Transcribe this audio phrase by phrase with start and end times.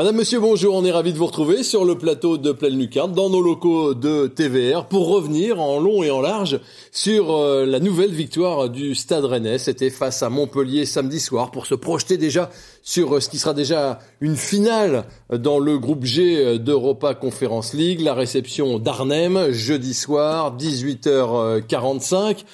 [0.00, 0.74] Madame, Monsieur, bonjour.
[0.74, 3.92] On est ravi de vous retrouver sur le plateau de Pleine Lucarne, dans nos locaux
[3.92, 6.58] de TVR, pour revenir en long et en large
[6.90, 9.58] sur euh, la nouvelle victoire du Stade Rennais.
[9.58, 12.48] C'était face à Montpellier samedi soir pour se projeter déjà
[12.82, 17.74] sur euh, ce qui sera déjà une finale dans le groupe G euh, d'Europa Conference
[17.74, 22.46] League, la réception d'Arnhem jeudi soir, 18h45.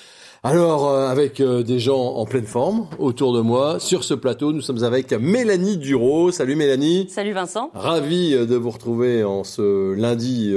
[0.47, 4.53] Alors, euh, avec euh, des gens en pleine forme autour de moi, sur ce plateau,
[4.53, 6.31] nous sommes avec Mélanie Duro.
[6.31, 7.09] Salut Mélanie.
[7.11, 7.73] Salut Vincent.
[7.75, 10.55] Ravi euh, de vous retrouver en ce lundi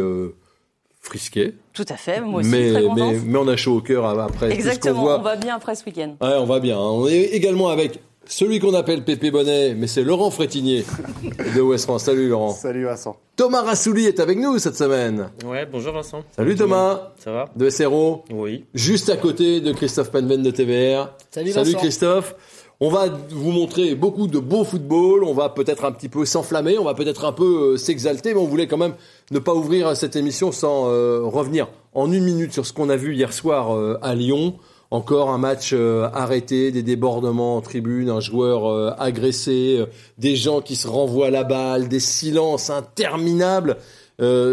[1.02, 1.56] frisqué.
[1.74, 4.52] Tout à fait, moi aussi, mais, très mais, mais, on a chaud au cœur après
[4.52, 5.20] Exactement, tout ce qu'on voit.
[5.22, 6.16] on va bien après ce week-end.
[6.22, 6.78] Ouais, on va bien.
[6.78, 10.86] On est également avec celui qu'on appelle Pépé Bonnet, mais c'est Laurent Frétinier
[11.56, 12.04] de West France.
[12.04, 12.54] Salut Laurent.
[12.54, 13.18] Salut Vincent.
[13.36, 15.30] Thomas Rassouli est avec nous cette semaine.
[15.46, 16.24] Ouais, bonjour Vincent.
[16.36, 17.14] Salut Thomas.
[17.18, 17.46] Ça va?
[17.56, 18.24] De SRO.
[18.32, 18.66] Oui.
[18.74, 21.14] Juste à côté de Christophe Penven de TVR.
[21.32, 21.80] Salut, Salut Vincent.
[21.80, 22.36] Christophe.
[22.82, 25.26] On va vous montrer beaucoup de beau football.
[25.26, 26.78] On va peut-être un petit peu s'enflammer.
[26.78, 28.34] On va peut-être un peu euh, s'exalter.
[28.34, 28.94] Mais on voulait quand même
[29.32, 32.96] ne pas ouvrir cette émission sans euh, revenir en une minute sur ce qu'on a
[32.96, 34.56] vu hier soir euh, à Lyon.
[34.92, 39.86] Encore un match euh, arrêté, des débordements en tribune, un joueur euh, agressé, euh,
[40.18, 43.78] des gens qui se renvoient la balle, des silences interminables.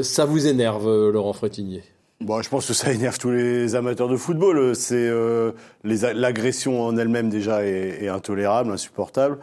[0.03, 1.83] Ça vous énerve, Laurent Frétinier?
[2.21, 4.77] Bon, je pense que ça énerve tous les amateurs de football.
[4.77, 5.11] C'est
[5.83, 9.39] l'agression en elle-même déjà est, intolérable, insupportable.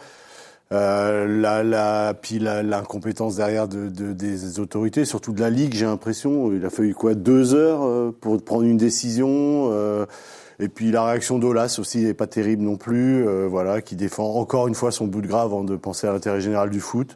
[0.72, 6.54] Euh, puis l'incompétence derrière de, de- des autorités, surtout de la ligue, j'ai l'impression.
[6.54, 7.16] Il a fallu quoi?
[7.16, 9.70] Deux heures pour prendre une décision.
[10.60, 13.28] Et puis la réaction d'Olas aussi n'est pas terrible non plus.
[13.28, 16.12] euh, voilà, qui défend encore une fois son bout de grave avant de penser à
[16.14, 17.16] l'intérêt général du foot.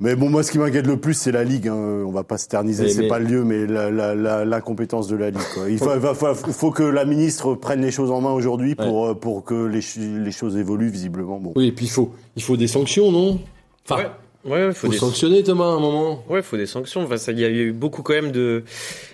[0.00, 1.66] Mais bon, moi, ce qui m'inquiète le plus, c'est la Ligue.
[1.66, 1.74] Hein.
[2.06, 5.16] On va pas s'éterniser, c'est mais- pas le lieu, mais la- la- la- l'incompétence de
[5.16, 5.40] la Ligue.
[5.54, 5.68] Quoi.
[5.68, 9.08] Il faut, va- va- faut que la ministre prenne les choses en main aujourd'hui pour,
[9.08, 11.40] euh, pour que les, ch- les choses évoluent visiblement.
[11.40, 11.52] Bon.
[11.56, 13.40] Oui, et puis il faut, il faut des sanctions, non?
[13.90, 14.10] Enfin, Ouais.
[14.44, 16.24] Ouais, faut, faut des sanctionner Thomas à un moment.
[16.28, 17.02] Ouais, faut des sanctions.
[17.02, 18.62] Enfin, ça, il y a eu beaucoup quand même de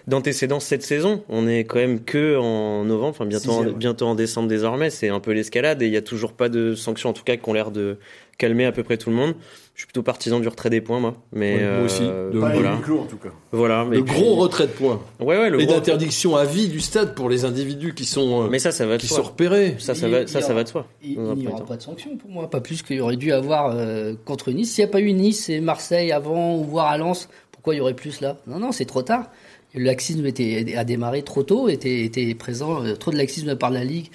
[0.06, 1.24] d'antécédents cette saison.
[1.28, 4.90] On est quand même que en novembre, enfin bientôt, en, bientôt en décembre désormais.
[4.90, 7.36] C'est un peu l'escalade et il y a toujours pas de sanctions en tout cas
[7.36, 7.96] qui ont l'air de
[8.36, 9.34] calmer à peu près tout le monde.
[9.74, 11.14] Je suis plutôt partisan du retrait des points, moi.
[11.32, 12.02] Mais Ouais, moi euh, aussi.
[12.02, 13.30] De- Pas voilà, clos, en tout cas.
[13.50, 13.84] voilà.
[13.84, 15.00] Le puis- gros retrait de points.
[15.18, 18.48] Ouais, ouais, le Et d'interdiction à vie du stade pour les individus qui sont, euh,
[18.48, 19.16] Mais ça, ça va de qui soi.
[19.16, 19.74] sont repérés.
[19.80, 20.86] Ça, ça Il- va, ça, il ça aura- va de soi.
[21.02, 23.72] Il, n'y aura pas de sanction pour moi, pas plus qu'il y aurait dû avoir
[23.74, 24.72] euh, contre Nice.
[24.72, 27.78] S'il n'y a pas eu Nice et Marseille avant, ou voire à Lens, pourquoi il
[27.78, 28.36] y aurait plus là?
[28.46, 29.28] Non, non, c'est trop tard.
[29.74, 33.72] Le laxisme était, a démarré trop tôt, était, était présent, euh, trop de laxisme de
[33.72, 34.06] la Ligue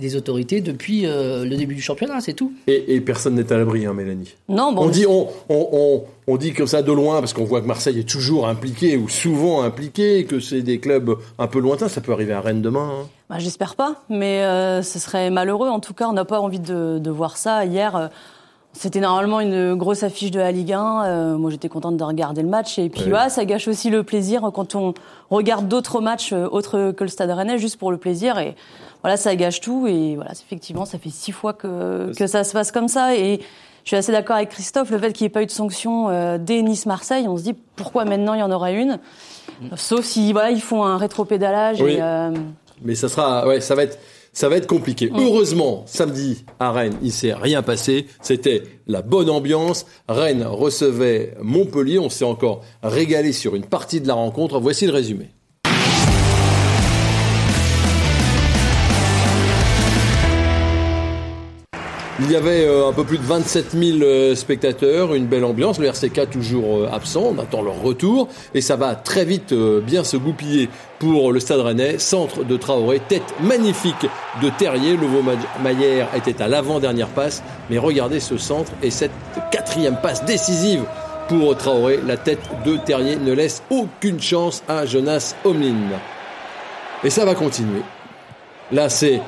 [0.00, 2.52] et des autorités depuis euh, le début du championnat, c'est tout.
[2.66, 4.34] Et, et personne n'est à l'abri, hein, Mélanie.
[4.48, 7.44] Non, bon, On dit, on, on, on, on dit comme ça de loin parce qu'on
[7.44, 11.58] voit que Marseille est toujours impliqué ou souvent impliqué, que c'est des clubs un peu
[11.60, 11.88] lointains.
[11.88, 12.90] Ça peut arriver à Rennes demain.
[13.02, 13.06] hein.
[13.28, 15.68] bah, j'espère pas, mais euh, ce serait malheureux.
[15.68, 17.64] En tout cas, on n'a pas envie de, de voir ça.
[17.66, 18.08] Hier, euh,
[18.72, 21.04] c'était normalement une grosse affiche de la Ligue 1.
[21.04, 22.78] Euh, moi, j'étais contente de regarder le match.
[22.78, 23.12] Et puis, Ouais.
[23.24, 24.94] ouais, ça gâche aussi le plaisir quand on
[25.28, 28.38] regarde d'autres matchs euh, autres que le Stade Rennais, juste pour le plaisir.
[28.38, 28.54] Et
[29.02, 29.86] voilà, ça gâche tout.
[29.88, 33.16] Et voilà, effectivement, ça fait six fois que, que ça se passe comme ça.
[33.16, 33.40] Et
[33.82, 36.08] je suis assez d'accord avec Christophe, le fait qu'il n'y ait pas eu de sanction
[36.08, 38.98] euh, dès Nice-Marseille, on se dit pourquoi maintenant il y en aura une?
[39.76, 41.94] Sauf si voilà, ils font un rétropédalage Oui.
[41.94, 42.30] et euh,
[42.82, 43.98] Mais ça sera, ouais, ça va être,
[44.32, 45.10] ça va être compliqué.
[45.14, 48.06] Heureusement, samedi à Rennes, il s'est rien passé.
[48.22, 49.86] C'était la bonne ambiance.
[50.08, 51.98] Rennes recevait Montpellier.
[51.98, 54.60] On s'est encore régalé sur une partie de la rencontre.
[54.60, 55.30] Voici le résumé.
[62.22, 65.78] Il y avait euh, un peu plus de 27 000 euh, spectateurs, une belle ambiance,
[65.78, 70.04] le RCK toujours euh, absent, on attend leur retour, et ça va très vite bien
[70.04, 70.68] se goupiller
[70.98, 74.06] pour le Stade Rennais, centre de Traoré, tête magnifique
[74.42, 75.06] de Terrier, le
[75.62, 79.12] Maillère était à l'avant-dernière passe, mais regardez ce centre et cette
[79.50, 80.84] quatrième passe décisive
[81.26, 85.74] pour Traoré, la tête de Terrier ne laisse aucune chance à Jonas Omlin.
[87.02, 87.82] Et ça va continuer.
[88.72, 89.22] Là, c'est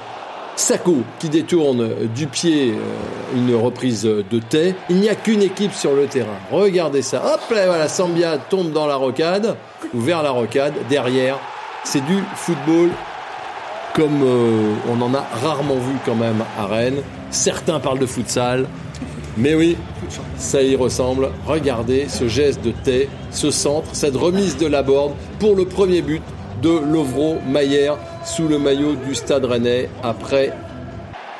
[0.56, 4.74] Sako qui détourne du pied euh, une reprise de Tay.
[4.90, 6.38] Il n'y a qu'une équipe sur le terrain.
[6.50, 7.22] Regardez ça.
[7.24, 9.56] Hop là, voilà, Sambia tombe dans la rocade,
[9.94, 10.74] ou vers la rocade.
[10.88, 11.38] Derrière,
[11.84, 12.90] c'est du football
[13.94, 17.02] comme euh, on en a rarement vu quand même à Rennes.
[17.30, 18.66] Certains parlent de futsal.
[19.36, 19.76] Mais oui,
[20.36, 21.30] ça y ressemble.
[21.46, 26.02] Regardez ce geste de Tay, ce centre, cette remise de la board pour le premier
[26.02, 26.22] but
[26.62, 27.92] de Lovro Mayer
[28.24, 30.52] sous le maillot du Stade Rennais après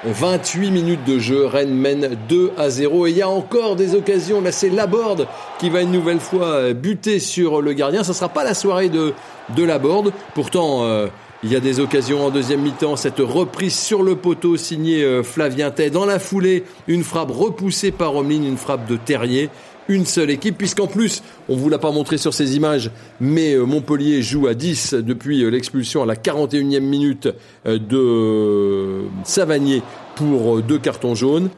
[0.04, 3.94] 28 minutes de jeu, Rennes mène 2 à 0 et il y a encore des
[3.94, 4.40] occasions.
[4.40, 5.28] Là, c'est Laborde
[5.60, 8.02] qui va une nouvelle fois buter sur le gardien.
[8.02, 9.14] Ce ne sera pas la soirée de,
[9.56, 10.12] de Laborde.
[10.34, 11.06] Pourtant, euh,
[11.44, 12.96] il y a des occasions en deuxième mi-temps.
[12.96, 15.90] Cette reprise sur le poteau signée euh, Flavien Tay.
[15.90, 19.50] Dans la foulée, une frappe repoussée par Omlin, une frappe de Terrier
[19.88, 22.90] une seule équipe, puisqu'en plus, on vous l'a pas montré sur ces images,
[23.20, 27.28] mais euh, Montpellier joue à 10 depuis euh, l'expulsion à la 41e minute
[27.66, 29.82] euh, de Savanier
[30.14, 31.50] pour deux cartons jaunes.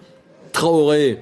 [0.52, 1.18] Traoré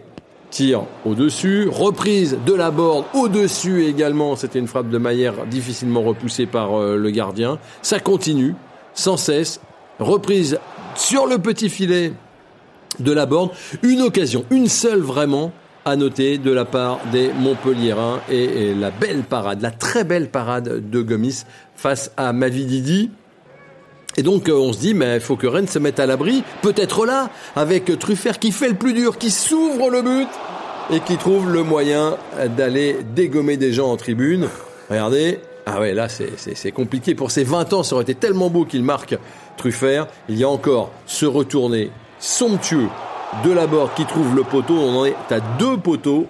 [0.51, 6.45] tire au-dessus, reprise de la borde au-dessus également, c'était une frappe de Maillère difficilement repoussée
[6.45, 7.59] par le gardien.
[7.81, 8.55] Ça continue,
[8.93, 9.61] sans cesse,
[9.99, 10.59] reprise
[10.95, 12.13] sur le petit filet
[13.01, 13.51] de la borde,
[13.83, 15.53] une occasion, une seule vraiment,
[15.85, 20.91] à noter de la part des Montpelliérains et, la belle parade, la très belle parade
[20.91, 21.45] de Gomis
[21.75, 23.11] face à Mavididi.
[24.17, 26.45] Et donc euh, on se dit, mais il faut que Rennes se mette à l'abri,
[26.61, 30.29] peut-être là, avec Truffert qui fait le plus dur, qui s'ouvre le but
[30.91, 32.17] et qui trouve le moyen
[32.57, 34.49] d'aller dégommer des gens en tribune.
[34.91, 37.15] Regardez, ah ouais, là c'est compliqué.
[37.15, 39.17] Pour ses 20 ans, ça aurait été tellement beau qu'il marque
[39.57, 40.07] Truffert.
[40.29, 42.89] Il y a encore ce retourné somptueux
[43.45, 44.75] de la bord qui trouve le poteau.
[44.75, 46.27] On en est à deux poteaux.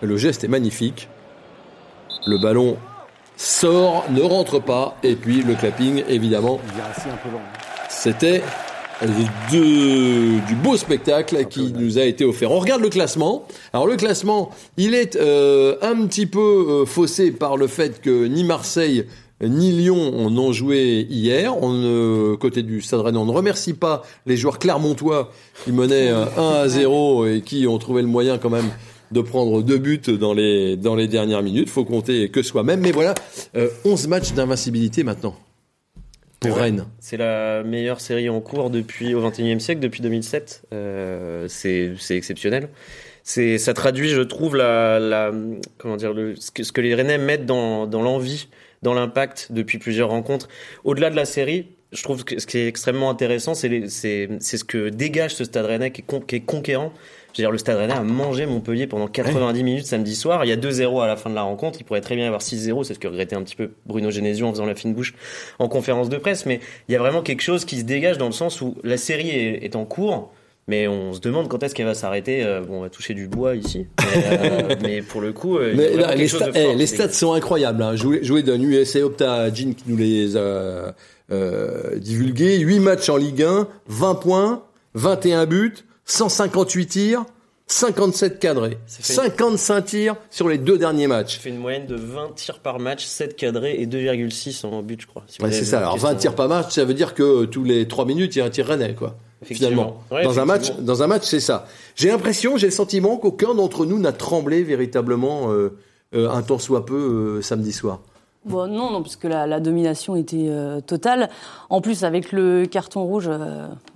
[0.00, 1.08] Le geste est magnifique.
[2.26, 2.76] Le ballon
[3.36, 4.96] sort, ne rentre pas.
[5.02, 6.60] Et puis le clapping, évidemment.
[7.88, 8.42] C'était
[9.50, 12.50] du, beau spectacle qui nous a été offert.
[12.50, 13.46] On regarde le classement.
[13.72, 18.26] Alors le classement, il est euh, un petit peu euh, faussé par le fait que
[18.26, 19.06] ni Marseille
[19.40, 21.56] ni Lyon en ont joué hier.
[21.62, 25.30] On, côté du Stade Rennais, on ne remercie pas les joueurs clermontois
[25.64, 28.70] qui menaient 1 euh, à 0 et qui ont trouvé le moyen quand même
[29.10, 31.68] de prendre deux buts dans les, dans les dernières minutes.
[31.68, 32.80] Faut compter que soi-même.
[32.80, 33.14] Mais voilà,
[33.84, 35.34] 11 euh, matchs d'invincibilité maintenant.
[36.40, 36.86] Pour Rennes.
[37.00, 40.62] C'est la meilleure série en cours depuis au XXIe siècle, depuis 2007.
[40.72, 42.68] Euh, c'est exceptionnel
[43.24, 45.30] c'est ça traduit je trouve la, la
[45.76, 48.48] comment dire le, ce, que, ce que les Rennais mettent dans, dans l'envie
[48.82, 50.48] dans l'impact depuis plusieurs rencontres.
[50.84, 54.88] Au-delà de la série, je trouve que ce qui est extrêmement intéressant, c'est ce que
[54.90, 56.92] dégage ce Stade Rennais qui est, qui est conquérant.
[57.32, 60.44] Je veux dire, le Stade Rennais a mangé Montpellier pendant 90 minutes samedi soir.
[60.44, 61.78] Il y a 2-0 à la fin de la rencontre.
[61.80, 62.84] Il pourrait très bien y avoir 6-0.
[62.84, 65.14] C'est ce que regrettait un petit peu Bruno Genesio en faisant la fine bouche
[65.58, 66.46] en conférence de presse.
[66.46, 68.96] Mais il y a vraiment quelque chose qui se dégage dans le sens où la
[68.96, 70.32] série est, est en cours.
[70.68, 72.44] Mais on se demande quand est-ce qu'elle va s'arrêter.
[72.44, 73.86] Euh, bon, on va toucher du bois ici.
[74.82, 77.82] Mais, euh, pour le coup, euh, les, eh, les stats sont incroyables.
[77.82, 77.96] Hein.
[77.96, 80.94] Jouer, jouer d'un USA Opta Jean qui nous les a
[81.32, 82.58] euh, divulgués.
[82.58, 84.62] 8 matchs en Ligue 1, 20 points,
[84.92, 85.74] 21 buts,
[86.04, 87.24] 158 tirs.
[87.70, 91.34] 57 cadrés, 55 tirs sur les deux derniers matchs.
[91.34, 95.02] Ça fait une moyenne de 20 tirs par match, 7 cadrés et 2,6 en but,
[95.02, 95.22] je crois.
[95.28, 95.80] c'est ça.
[95.80, 98.42] Alors 20 tirs par match, ça veut dire que tous les 3 minutes, il y
[98.42, 99.98] a un tir rennais, quoi finalement.
[100.10, 101.66] dans un match, dans un match, c'est ça.
[101.94, 105.76] J'ai l'impression, j'ai le sentiment qu'aucun d'entre nous n'a tremblé véritablement euh,
[106.14, 108.00] euh, un temps soit peu euh, samedi soir.
[108.44, 110.48] Bon, non, non, puisque la, la domination était
[110.86, 111.28] totale.
[111.68, 113.28] En plus, avec le carton rouge,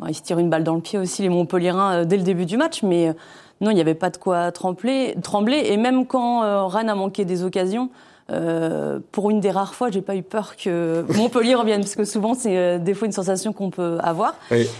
[0.07, 2.59] ils se tirent une balle dans le pied aussi, les Montpelliérains, dès le début du
[2.59, 2.83] match.
[2.83, 3.15] Mais
[3.63, 5.63] non, il n'y avait pas de quoi trembler, trembler.
[5.67, 7.89] Et même quand Rennes a manqué des occasions,
[8.33, 12.05] euh, pour une des rares fois, j'ai pas eu peur que Montpellier revienne, parce que
[12.05, 14.35] souvent c'est euh, des fois une sensation qu'on peut avoir.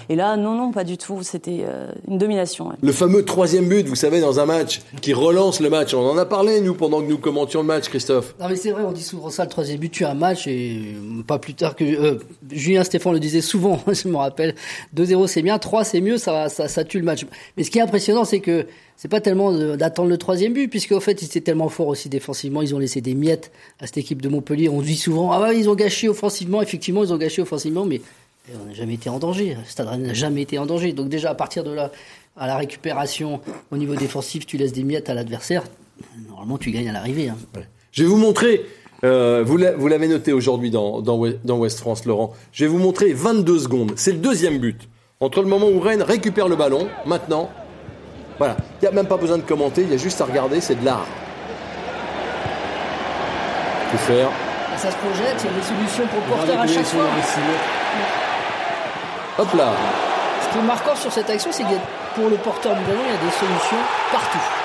[0.09, 1.23] Et là, non, non, pas du tout.
[1.23, 2.73] C'était euh, une domination.
[2.81, 5.95] Le fameux troisième but, vous savez, dans un match qui relance le match.
[5.95, 8.35] On en a parlé nous pendant que nous commentions le match, Christophe.
[8.41, 9.45] Non mais c'est vrai, on dit souvent ça.
[9.45, 12.19] Le troisième but tu as un match et pas plus tard que
[12.51, 13.81] Julien Stéphane le disait souvent.
[13.93, 14.55] je me rappelle.
[14.97, 17.27] 2-0 c'est bien, 3 c'est mieux, ça, ça, ça tue le match.
[17.57, 20.93] Mais ce qui est impressionnant, c'est que c'est pas tellement d'attendre le troisième but, puisque
[20.93, 23.99] au fait, ils étaient tellement forts aussi défensivement, ils ont laissé des miettes à cette
[23.99, 24.69] équipe de Montpellier.
[24.69, 28.01] On dit souvent, ah ils ont gâché offensivement, effectivement, ils ont gâché offensivement, mais
[28.61, 29.57] on n'a jamais été en danger.
[29.67, 30.93] Stade n'a jamais été en danger.
[30.93, 31.91] Donc déjà, à partir de là,
[32.37, 35.65] à la récupération, au niveau défensif, tu laisses des miettes à l'adversaire,
[36.29, 37.29] normalement, tu gagnes à l'arrivée.
[37.29, 37.37] Hein.
[37.93, 38.63] Je vais vous montrer,
[39.05, 39.57] euh, vous
[39.89, 43.93] l'avez noté aujourd'hui dans, dans West France, Laurent, je vais vous montrer 22 secondes.
[43.97, 44.89] C'est le deuxième but.
[45.21, 47.49] Entre le moment où Rennes récupère le ballon, maintenant,
[48.39, 50.61] voilà, il n'y a même pas besoin de commenter, il y a juste à regarder,
[50.61, 51.07] c'est de l'art.
[53.91, 54.29] Tout faire.
[54.77, 57.05] Ça se projette, il y a des solutions pour le porteur à chaque fois.
[59.39, 59.73] Hop là.
[60.43, 61.77] Ce qui est marquant sur cette action, c'est que
[62.15, 63.79] pour le porteur du ballon, il y a des solutions
[64.11, 64.62] partout.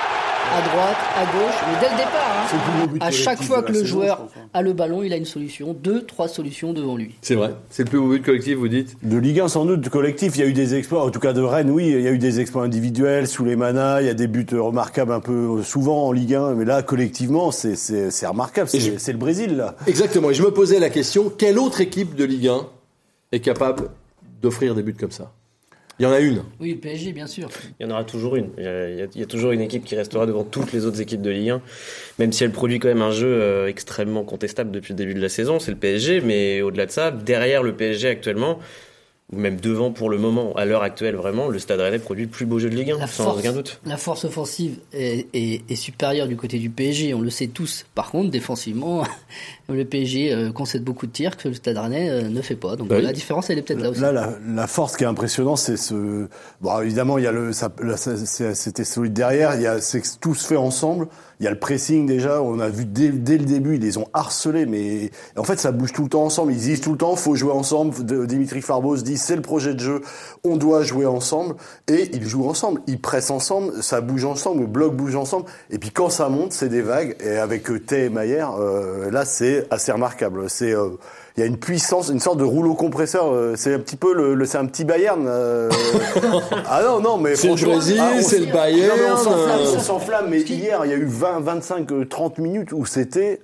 [0.54, 2.48] À droite, à gauche, mais dès le départ.
[2.50, 5.02] C'est le plus beau Hein, à chaque fois que le saison, joueur a le ballon,
[5.02, 7.14] il a une solution, deux, trois solutions devant lui.
[7.20, 7.54] C'est vrai.
[7.70, 8.96] C'est le plus beau but collectif, vous dites?
[9.02, 11.20] De Ligue 1 sans doute, de collectif, il y a eu des exploits, en tout
[11.20, 14.06] cas de Rennes, oui, il y a eu des exploits individuels, sous les manas, il
[14.06, 17.76] y a des buts remarquables un peu souvent en Ligue 1, mais là, collectivement, c'est,
[17.76, 19.76] c'est, c'est remarquable, Et c'est, je- c'est le Brésil, là.
[19.86, 20.30] Exactement.
[20.30, 22.66] Et je me posais la question quelle autre équipe de Ligue 1
[23.32, 23.90] est capable
[24.40, 25.32] d'offrir des buts comme ça?
[26.00, 26.42] Il y en a une.
[26.60, 27.48] Oui, le PSG, bien sûr.
[27.80, 28.50] Il y en aura toujours une.
[28.56, 31.22] Il y, a, il y toujours une équipe qui restera devant toutes les autres équipes
[31.22, 31.60] de Ligue 1,
[32.20, 35.20] même si elle produit quand même un jeu euh, extrêmement contestable depuis le début de
[35.20, 35.58] la saison.
[35.58, 38.60] C'est le PSG, mais au-delà de ça, derrière le PSG actuellement,
[39.32, 42.30] ou même devant pour le moment, à l'heure actuelle vraiment, le Stade Rennais produit le
[42.30, 43.80] plus beau jeu de Ligue 1, La sans force, aucun doute.
[43.84, 47.84] la force offensive est, est- est supérieure du côté du PSG, on le sait tous.
[47.94, 49.02] Par contre, défensivement,
[49.74, 52.76] le PSG euh, concède beaucoup de tirs que le Stade Rennais euh, ne fait pas.
[52.76, 54.00] Donc Bah la différence, elle est peut-être là aussi.
[54.00, 56.26] Là, la, la force qui est impressionnante, c'est ce.
[56.60, 57.52] Bon, évidemment, il y a le.
[57.52, 59.54] C'était solide derrière.
[59.56, 61.08] Il y a, c'est que tout se fait ensemble.
[61.40, 62.42] Il y a le pressing déjà.
[62.42, 65.70] On a vu dès, dès le début, ils les ont harcelés, mais en fait, ça
[65.70, 66.52] bouge tout le temps ensemble.
[66.52, 67.94] Ils disent tout le temps, faut jouer ensemble.
[68.26, 70.00] Dimitri Farbos dit, c'est le projet de jeu.
[70.42, 71.54] On doit jouer ensemble.
[71.86, 72.80] Et ils jouent ensemble.
[72.86, 73.82] Ils pressent ensemble.
[73.82, 74.62] Ça bouge ensemble.
[74.62, 75.46] Le bloc bouge ensemble.
[75.70, 77.16] Et puis quand ça monte, c'est des vagues.
[77.20, 80.48] Et avec euh, Tay et Mayer, euh, là, c'est assez remarquable.
[80.48, 80.90] C'est euh,
[81.36, 83.32] il y a une puissance, une sorte de rouleau compresseur.
[83.32, 85.24] euh, C'est un petit peu le, le- c'est un petit Bayern.
[85.28, 85.70] euh.
[86.66, 90.26] ah non, non, mais C'est le Brésil, ah, c'est le Bayern, Non, s'enflamme, on s'enflamme.
[90.30, 93.40] Mais hier, il y a eu 20, 25, euh, 30 minutes où c'était.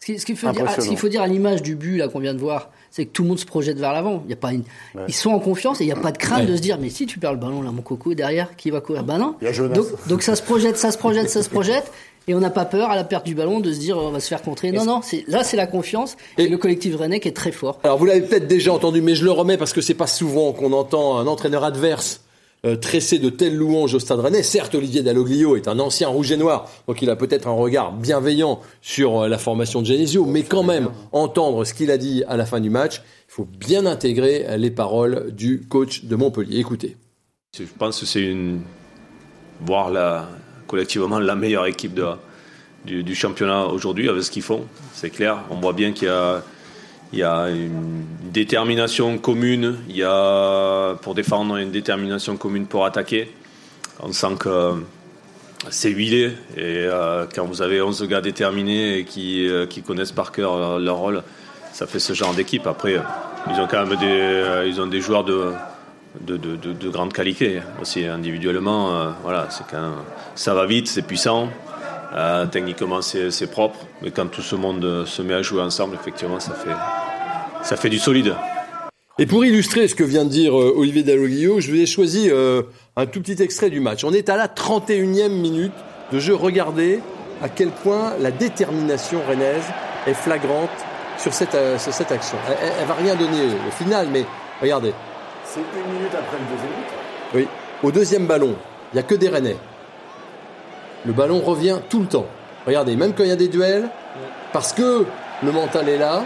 [0.00, 0.88] Ce qui- ce qu'il faut, dire, ah, ce Impressionnant.
[0.88, 3.22] qu'il faut dire à l'image du but là qu'on vient de voir, c'est que tout
[3.22, 4.22] le monde se projette vers l'avant.
[4.26, 4.64] Il y a pas une...
[5.06, 6.90] Ils sont en confiance et il n'y a pas de crainte de se dire mais
[6.90, 9.04] si tu perds le ballon là mon coco derrière qui va courir?
[9.04, 9.36] Ben non.
[9.40, 9.74] Il y a Jonas.
[9.76, 11.90] Donc, donc ça se projette, ça se projette, ça se projette
[12.28, 14.20] et on n'a pas peur à la perte du ballon de se dire on va
[14.20, 14.72] se faire contrer.
[14.72, 17.80] Non non, là c'est la confiance et, Et- le collectif rennais qui est très fort.
[17.84, 20.52] Alors vous l'avez peut-être déjà entendu, mais je le remets parce que c'est pas souvent
[20.52, 22.20] qu'on entend un entraîneur adverse
[22.64, 24.44] euh, tresser de telles louanges au Stade Rennais.
[24.44, 27.92] Certes, Olivier Dalloglio est un ancien rouge et noir, donc il a peut-être un regard
[27.92, 32.22] bienveillant sur euh, la formation de Genesio, mais quand même entendre ce qu'il a dit
[32.28, 36.60] à la fin du match, il faut bien intégrer les paroles du coach de Montpellier.
[36.60, 36.96] Écoutez.
[37.58, 38.60] Je pense que c'est une,
[39.66, 40.28] voire la,
[40.72, 42.00] collectivement la meilleure équipe
[42.86, 44.64] du, championnat aujourd'hui avec ce qu'ils font.
[44.94, 45.40] C'est clair.
[45.50, 46.08] On voit bien qu'il
[47.12, 49.76] y a, une détermination commune.
[49.90, 53.30] Il y a pour défendre une détermination commune pour attaquer.
[54.00, 54.72] On sent que
[55.68, 60.32] c'est huilé et euh, quand vous avez 11 gars déterminés et qui, euh, connaissent par
[60.32, 61.22] cœur euh, leur rôle,
[61.74, 62.66] ça fait ce genre d'équipe.
[62.66, 62.96] Après,
[63.50, 65.52] ils ont quand même des, ils ont des joueurs de,
[66.20, 68.94] de, de, de- de grande qualité aussi individuellement.
[68.94, 69.92] euh, voilà, c'est quand
[70.34, 71.48] ça va vite, c'est puissant.
[72.14, 73.78] euh, techniquement, c'est propre.
[74.02, 76.70] Mais quand tout ce monde euh, se met à jouer ensemble, effectivement, ça fait,
[77.62, 78.34] ça fait du solide.
[79.18, 82.30] Et pour illustrer ce que vient de dire Olivier Dalloglio, je vous ai choisi
[82.96, 84.04] un tout petit extrait du match.
[84.04, 85.72] On est à la 31e minute
[86.12, 86.34] de jeu.
[86.34, 87.00] Regardez
[87.42, 89.62] à quel point la détermination rennaise
[90.06, 90.70] est flagrante
[91.18, 92.38] sur cette, cette action.
[92.48, 94.24] Elle, elle- elle va rien donner au final, mais
[94.62, 94.94] regardez.
[95.52, 97.34] C'est une minute après le deuxième but.
[97.34, 97.48] Oui.
[97.82, 98.54] Au deuxième ballon,
[98.92, 99.56] il n'y a que des Rennais.
[101.04, 102.26] Le ballon revient tout le temps.
[102.66, 103.88] Regardez, même quand il y a des duels,
[104.52, 105.04] parce que
[105.42, 106.24] le mental est là,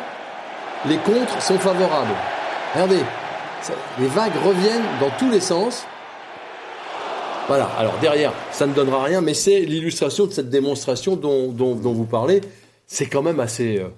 [0.87, 2.15] les contres sont favorables.
[2.75, 3.01] Regardez,
[3.99, 5.87] les vagues reviennent dans tous les sens.
[7.49, 11.75] Voilà, alors derrière, ça ne donnera rien, mais c'est l'illustration de cette démonstration dont, dont-
[11.75, 12.41] dont vous parlez.
[12.87, 13.79] C'est quand même assez...
[13.79, 13.89] euh,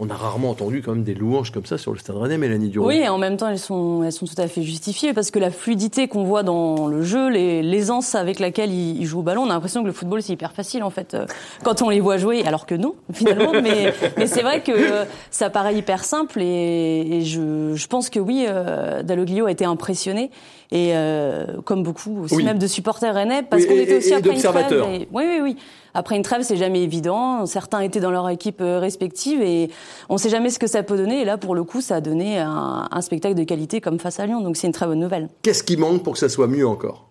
[0.00, 2.68] on a rarement entendu quand même des louanges comme ça sur le Stade Rennais, Mélanie
[2.68, 2.86] Duro.
[2.86, 5.40] Oui, et en même temps, elles sont, elles sont tout à fait justifiées parce que
[5.40, 9.22] la fluidité qu'on voit dans le jeu, les- l'aisance avec laquelle ils, ils jouent au
[9.24, 11.26] ballon, on a l'impression que le football c'est hyper facile en fait euh,
[11.64, 13.50] quand on les voit jouer, alors que non finalement.
[13.60, 18.08] mais mais c'est vrai que euh, ça paraît hyper simple et, et je, je pense
[18.08, 20.30] que oui, euh, Dalloglio a été impressionné
[20.70, 22.44] et euh, comme beaucoup aussi Oui.
[22.44, 25.40] même de supporters rennais parce Oui, qu'on était aussi et après une et- Oui, oui,
[25.42, 25.56] oui.
[25.98, 27.44] Après une trêve, c'est jamais évident.
[27.44, 29.68] Certains étaient dans leur équipe euh, respective et
[30.08, 31.22] on sait jamais ce que ça peut donner.
[31.22, 34.20] Et là, pour le coup, ça a donné un, un spectacle de qualité comme face
[34.20, 34.40] à Lyon.
[34.40, 35.28] Donc c'est une très bonne nouvelle.
[35.42, 37.06] Qu'est-ce qui manque pour que ça soit mieux encore?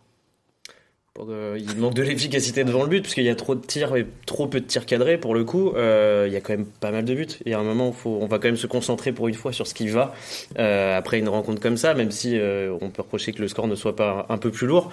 [1.19, 3.95] De- il manque de l'efficacité devant le but parce qu'il y a trop de tirs
[3.95, 5.71] et trop peu de tirs cadrés pour le coup.
[5.75, 7.27] Euh, il y a quand même pas mal de buts.
[7.45, 9.33] Il y a un moment, où faut, on va quand même se concentrer pour une
[9.33, 10.13] fois sur ce qui va
[10.59, 13.67] euh, après une rencontre comme ça, même si euh, on peut reprocher que le score
[13.67, 14.91] ne soit pas un peu plus lourd.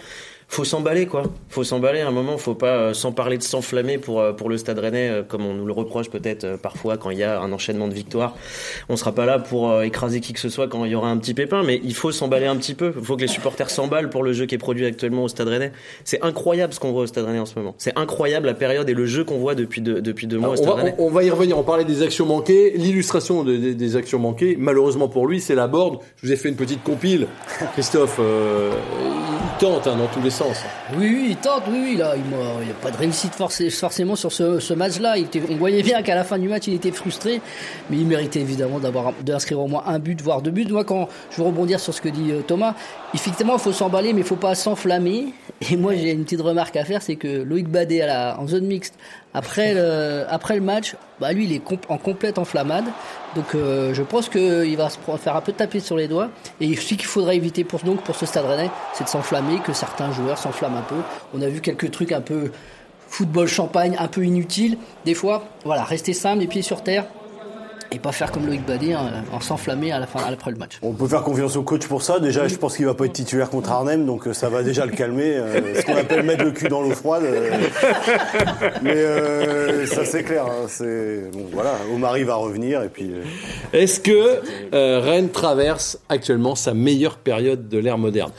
[0.49, 1.25] Faut s'emballer quoi.
[1.49, 2.01] Faut s'emballer.
[2.01, 4.79] À un moment, faut pas euh, sans parler de s'enflammer pour euh, pour le Stade
[4.79, 7.51] Rennais euh, comme on nous le reproche peut-être euh, parfois quand il y a un
[7.53, 8.35] enchaînement de victoires.
[8.89, 11.09] On sera pas là pour euh, écraser qui que ce soit quand il y aura
[11.09, 12.93] un petit pépin, mais il faut s'emballer un petit peu.
[12.97, 15.49] Il faut que les supporters s'emballent pour le jeu qui est produit actuellement au Stade
[15.49, 15.73] Rennais.
[16.05, 17.75] C'est incroyable ce qu'on voit au Stade Rennais en ce moment.
[17.79, 20.53] C'est incroyable la période et le jeu qu'on voit depuis deux, depuis deux mois au
[20.53, 20.95] on, Stade va, Rennais.
[20.99, 21.59] on- on va y revenir.
[21.59, 22.73] On parlait des actions manquées.
[22.77, 25.99] L'illustration de- des- des actions manquées, malheureusement pour lui, c'est la board.
[26.17, 27.27] Je vous ai fait une petite compile.
[27.73, 28.71] Christophe, euh,
[29.59, 30.63] tente hein, dans tous les sens.
[30.97, 32.23] Oui, oui, il tente, oui, oui, a, il
[32.65, 35.17] il a pas de réussite forcé- forcément sur ce, match-là.
[35.51, 37.41] On voyait bien qu'à la fin du match, il était frustré,
[37.91, 38.81] mais il méritait évidemment
[39.23, 40.67] d'inscrire au moins un but, voire deux buts.
[40.71, 42.75] Moi, quand je veux rebondir sur ce que dit euh, Thomas,
[43.15, 45.35] effectivement, il faut s'emballer, mais il faut pas s'enflammer.
[45.71, 48.47] Et moi, j'ai une petite remarque à faire, c'est que Loïc Badet à la, en
[48.47, 48.95] zone mixte,
[49.33, 52.85] après le, après le match, bah lui, il est en complète enflammade.
[53.35, 56.31] Donc, euh, je pense qu'il va se faire un peu taper sur les doigts.
[56.61, 59.73] Et ce qu'il faudrait éviter pour donc pour ce Stade Rennais, c'est de s'enflammer, que
[59.73, 61.01] certains joueurs s'enflamment un peu.
[61.35, 62.51] On a vu quelques trucs un peu
[63.09, 64.79] football champagne, un peu inutiles.
[65.05, 67.07] Des fois, voilà, rester simple, les pieds sur terre.
[67.95, 70.79] Et pas faire comme Loïc Badet, hein, en s'enflammer à la fin, après le match.
[70.83, 72.19] On peut faire confiance au coach pour ça.
[72.19, 74.85] Déjà, je pense qu'il va pas être titulaire contre Arnhem, donc euh, ça va déjà
[74.85, 75.37] le calmer.
[75.37, 77.23] euh, ce qu'on appelle mettre le cul dans l'eau froide.
[77.25, 77.51] euh.
[78.83, 80.45] Mais euh, ça, c'est clair.
[80.47, 81.75] hein, c'est bon, voilà.
[81.95, 83.11] Omari va revenir et puis.
[83.13, 83.23] euh,
[83.73, 84.41] Est-ce que
[84.75, 88.33] euh, Rennes traverse actuellement sa meilleure période de l'ère moderne?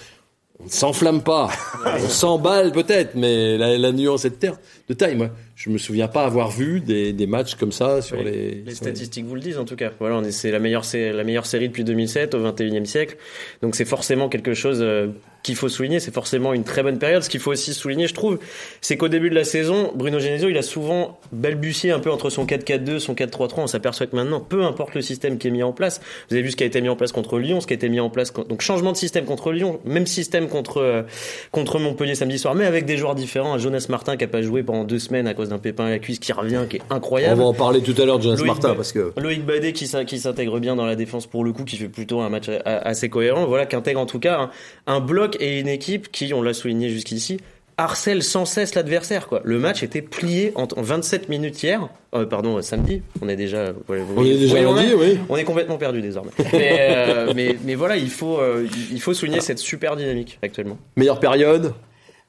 [0.61, 1.49] On ne s'enflamme pas,
[1.85, 4.55] on s'emballe peut-être, mais la, la nuance est de, terre,
[4.87, 5.15] de taille.
[5.15, 8.31] Moi, je me souviens pas avoir vu des, des matchs comme ça sur Oui, les.
[8.31, 9.91] les sur les- statistiques vous le disent en tout cas.
[9.99, 13.17] Voilà, on est c'est la meilleure c'est la meilleure série depuis 2007 au 21e siècle.
[13.61, 15.07] Donc c'est forcément quelque chose euh,
[15.43, 17.21] qu'il faut souligner, c'est forcément une très bonne période.
[17.23, 18.39] Ce qu'il faut aussi souligner, je trouve,
[18.81, 22.31] c'est qu'au début de la saison, Bruno Genesio, il a souvent balbutié un peu entre
[22.31, 23.53] son 4-4-2, son 4-3-3.
[23.57, 26.41] On s'aperçoit que maintenant, peu importe le système qui est mis en place, vous avez
[26.43, 27.99] vu ce qui a été mis en place contre Lyon, ce qui a été mis
[27.99, 31.03] en place donc changement de système contre Lyon, même système contre euh,
[31.51, 33.53] contre Montpellier samedi soir, mais avec des joueurs différents.
[33.53, 35.89] Un Jonas Martin qui a pas joué pendant deux semaines à cause d'un pépin à
[35.89, 37.39] la cuisse qui revient, qui est On incroyable.
[37.39, 39.13] va en parler tout à l'heure de Jonas Loïc Martin Ba- parce que.
[39.17, 41.87] Loïc Badet qui, s'in- qui s'intègre bien dans la défense pour le coup, qui fait
[41.89, 43.45] plutôt un match assez cohérent.
[43.45, 44.39] Voilà, qui intègre en tout cas
[44.87, 47.39] un, un bloc et une équipe qui, on l'a souligné jusqu'ici,
[47.77, 49.27] harcèle sans cesse l'adversaire.
[49.27, 49.41] Quoi.
[49.43, 53.01] Le match était plié en, en 27 minutes hier, euh, pardon, euh, samedi.
[53.21, 53.81] On est déjà, vous
[54.15, 55.19] On est déjà lundi, on est- oui.
[55.27, 56.31] On est complètement perdu désormais.
[56.53, 60.77] mais, euh, mais, mais voilà, il faut, euh, il faut souligner cette super dynamique actuellement.
[60.95, 61.73] Meilleure période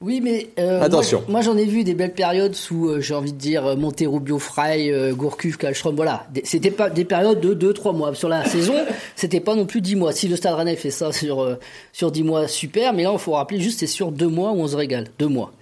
[0.03, 1.21] Oui, mais euh, Attention.
[1.21, 3.77] Moi, moi, j'en ai vu des belles périodes sous, euh, j'ai envie de dire, euh,
[3.77, 5.97] Monterrubio, Frey, euh, Gourcuff, Kallström.
[5.97, 8.15] Voilà, c'était pas des périodes de 2-3 mois.
[8.15, 8.75] Sur la saison,
[9.15, 10.13] c'était pas non plus 10 mois.
[10.13, 11.57] Si le Stade Rennais fait ça sur
[11.93, 12.93] sur 10 mois, super.
[12.93, 15.09] Mais là, il faut rappeler juste, c'est sur 2 mois où on se régale.
[15.19, 15.53] 2 mois.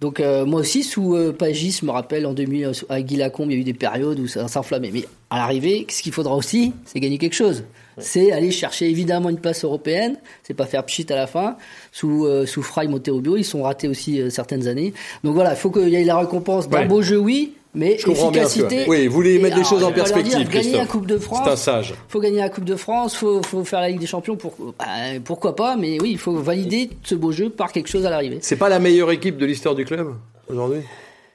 [0.00, 3.54] Donc moi aussi, sous Pagis, je me rappelle en 2000, euh, à Guy Lacombe, il
[3.54, 4.90] y a eu des périodes où ça s'enflammait.
[4.92, 7.64] Mais à l'arrivée, ce qu'il faudra aussi, c'est gagner quelque chose.
[8.00, 10.16] C'est aller chercher évidemment une place européenne.
[10.42, 11.56] C'est pas faire pchit à la fin.
[11.92, 14.92] Sous euh, sous Fry, Monterrubio, ils sont ratés aussi euh, certaines années.
[15.24, 16.86] Donc voilà, il faut qu'il y ait la récompense d'un Ouais.
[16.86, 18.14] beau jeu, oui, mais Je bien.
[18.14, 18.84] efficacité.
[18.88, 20.86] Oui, vous voulez Et mettre les choses en leur dire, perspective, Gagner la.
[20.86, 21.40] Coupe de France.
[21.44, 21.94] C'est un sage.
[22.08, 24.36] Faut gagner la Coupe de France, faut, faut faire la Ligue des Champions.
[24.36, 24.84] Pour, bah,
[25.24, 28.38] pourquoi pas Mais oui, il faut valider ce beau jeu par quelque chose à l'arrivée.
[28.42, 30.14] C'est pas la meilleure équipe de l'histoire du club
[30.48, 30.80] aujourd'hui?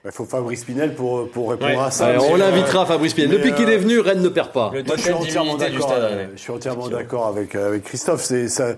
[0.05, 1.79] Il faut Fabrice Pinel pour, pour répondre Ouais.
[1.79, 2.07] à ça.
[2.11, 3.31] Ouais, On euh, l'invitera, Fabrice Pinel.
[3.31, 4.69] Depuis qu'il euh, est venu, Rennes ne perd pas.
[4.71, 5.93] Moi, je suis entièrement d'accord.
[5.97, 6.25] Euh.
[6.35, 8.21] Je suis entièrement d'accord avec avec Christophe.
[8.21, 8.71] C'est ça,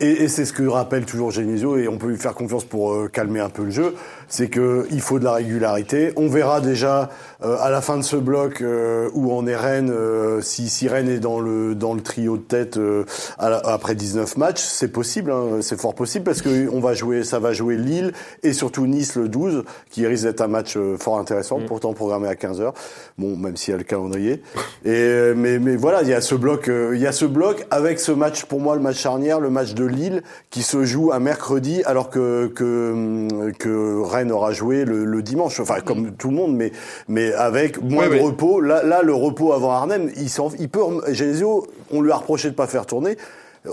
[0.00, 2.94] et, et c'est ce que rappelle toujours Genesio et on peut lui faire confiance pour
[2.94, 3.94] euh, calmer un peu le jeu.
[4.32, 6.12] C'est que il faut de la régularité.
[6.16, 7.10] On verra déjà
[7.44, 10.86] euh, à la fin de ce bloc euh, où on est Rennes, euh, si, si
[10.88, 13.04] Rennes est dans le dans le trio de tête euh,
[13.38, 15.32] à la- après 19 matchs, c'est possible.
[15.32, 18.12] hein, c'est fort possible parce que on va jouer, ça va jouer Lille
[18.44, 22.28] et surtout Nice le 12, qui risque d'être un match euh, fort intéressant, pourtant programmé
[22.28, 22.72] à 15 h
[23.18, 24.42] Bon, même s'il y a le calendrier.
[24.84, 27.24] Et euh, mais mais voilà, il y a ce bloc, euh, il y a ce
[27.24, 30.84] bloc avec ce match pour moi le match charnière, le match de Lille qui se
[30.84, 35.60] joue un mercredi alors que que que Rennes aura joué le, le dimanche.
[35.60, 36.72] Enfin comme tout le monde, mais
[37.08, 38.60] mais avec moins de repos.
[38.60, 40.28] Là là le repos avant Arnhem, il
[40.58, 40.80] il peut.
[41.08, 43.16] Genesio, on lui a reproché de pas faire tourner.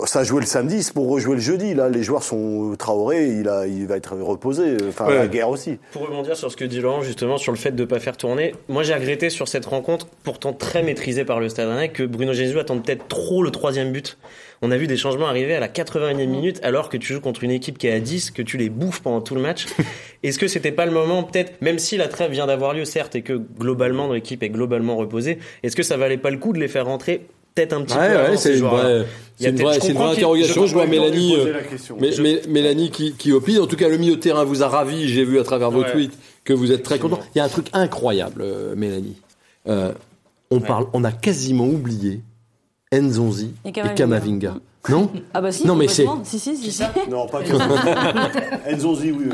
[0.04, 1.72] Ça a joué le samedi, c'est pour rejouer le jeudi.
[1.72, 4.76] Là, les joueurs sont Traoré, il a, il va être reposé.
[4.86, 5.14] Enfin, Ouais.
[5.16, 5.78] la guerre aussi.
[5.92, 8.18] Pour rebondir sur ce que dit Laurent, justement, sur le fait de ne pas faire
[8.18, 12.02] tourner, moi j'ai regretté sur cette rencontre, pourtant très maîtrisée par le Stade Rennais, que
[12.02, 14.18] Bruno Genesio attende peut-être trop le troisième but.
[14.60, 17.42] On a vu des changements arriver à la 81e minute, alors que tu joues contre
[17.44, 19.66] une équipe qui est à 10, que tu les bouffes pendant tout le match.
[20.22, 23.14] Est-ce que c'était pas le moment, peut-être, même si la trêve vient d'avoir lieu, certes,
[23.16, 26.58] et que globalement l'équipe est globalement reposée, est-ce que ça valait pas le coup de
[26.58, 27.26] les faire rentrer
[27.66, 29.06] peut-être un petit Ouais, peu ouais, avant c'est ces une joueurs-là vraie,
[29.38, 30.62] c'est une c'est une interrogation.
[30.62, 31.36] je Je vois Mélanie,
[32.00, 33.58] mais- Je- mais- Mélanie qui, qui opine.
[33.60, 35.08] En tout cas, le milieu de terrain vous a ravi.
[35.08, 35.92] J'ai vu à travers vos Ouais.
[35.92, 36.12] tweets
[36.44, 37.20] que vous êtes très content.
[37.34, 39.16] Il y a un truc incroyable, euh, Mélanie.
[39.68, 39.92] Euh,
[40.50, 42.20] on parle, on a quasiment oublié
[42.92, 43.94] Nzonzi Et et Kamavinga.
[43.96, 44.54] Kamavinga.
[44.88, 46.22] Non Ah bah si, Non, mais complètement.
[46.24, 46.72] Si, si, si.
[46.72, 46.82] si.
[47.10, 47.52] Non, pas que.
[48.74, 49.26] Nzonzi, oui.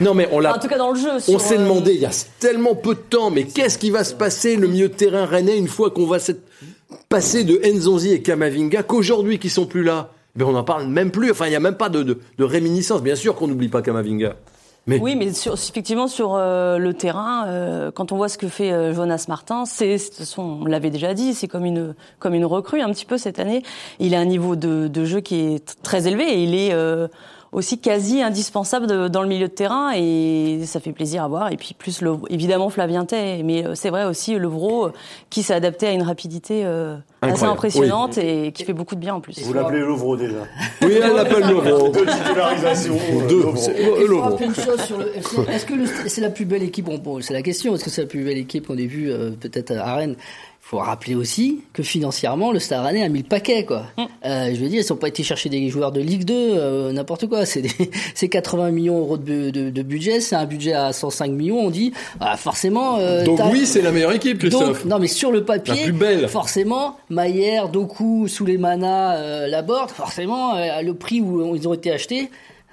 [0.00, 0.56] Non, mais on l'a.
[0.56, 1.10] En tout cas, dans le jeu.
[1.28, 4.02] On s'est euh, demandé il y a tellement peu de temps, mais qu'est-ce qui va
[4.02, 6.40] se passer le milieu de terrain rennais une fois qu'on va s'être
[7.10, 11.10] passé de Nzonzi et Kamavinga qu'aujourd'hui qui sont plus là ben on n'en parle même
[11.10, 11.32] plus.
[11.32, 13.02] Enfin, il n'y a même pas de, de, réminiscence.
[13.02, 14.36] Bien sûr qu'on n'oublie pas Kamavinga.
[14.86, 18.46] Mais Oui, mais sur, effectivement, sur euh, le terrain, euh, quand on voit ce que
[18.46, 19.96] fait euh, Jonas Martin, c'est,
[20.38, 23.64] on l'avait déjà dit, c'est comme une, comme une recrue un petit peu cette année.
[23.98, 27.08] Il a un niveau de, de jeu qui est très élevé et il est euh,
[27.52, 31.50] aussi quasi indispensable de- dans le milieu de terrain et ça fait plaisir à voir.
[31.52, 34.92] Et puis plus le, évidemment Flavien Tay, mais euh, c'est vrai aussi Levrault euh,
[35.30, 39.14] qui s'est adapté à une rapidité euh, assez impressionnante et qui fait beaucoup de bien
[39.16, 39.40] en plus.
[39.42, 40.36] Vous l'appelez Lovro déjà.
[40.82, 41.88] Oui, elle l'appelle Levrault.
[41.88, 42.94] Deux titularisations.
[42.96, 43.42] euh, Deux.
[43.42, 44.38] Levrault.
[44.86, 45.36] sur le FC.
[45.50, 46.84] Est-ce que le- c'est la plus belle équipe?
[46.84, 47.74] Bon, bon, c'est la question.
[47.74, 50.14] Est-ce que c'est la plus belle équipe qu'on ait vue euh, peut-être à Rennes?
[50.70, 53.86] Faut rappeler aussi que financièrement, le Stade Rennais a mis le paquet, quoi.
[54.24, 56.92] Euh, je veux dire, ils n'ont pas été chercher des joueurs de Ligue 2, euh,
[56.92, 57.44] n'importe quoi.
[57.44, 60.92] C'est des- c'est 80 millions d'euros de, bu- de- de budget, c'est un budget à
[60.92, 61.58] 105 millions.
[61.58, 62.98] On dit, ah, forcément.
[62.98, 64.82] euh, Donc oui, c'est la meilleure équipe, Christophe.
[64.82, 66.28] donc, non, mais sur le papier, La plus belle.
[66.28, 72.30] forcément, Maillère, Doku, Souleymana, Laborde, forcément, le prix où ils ont été achetés,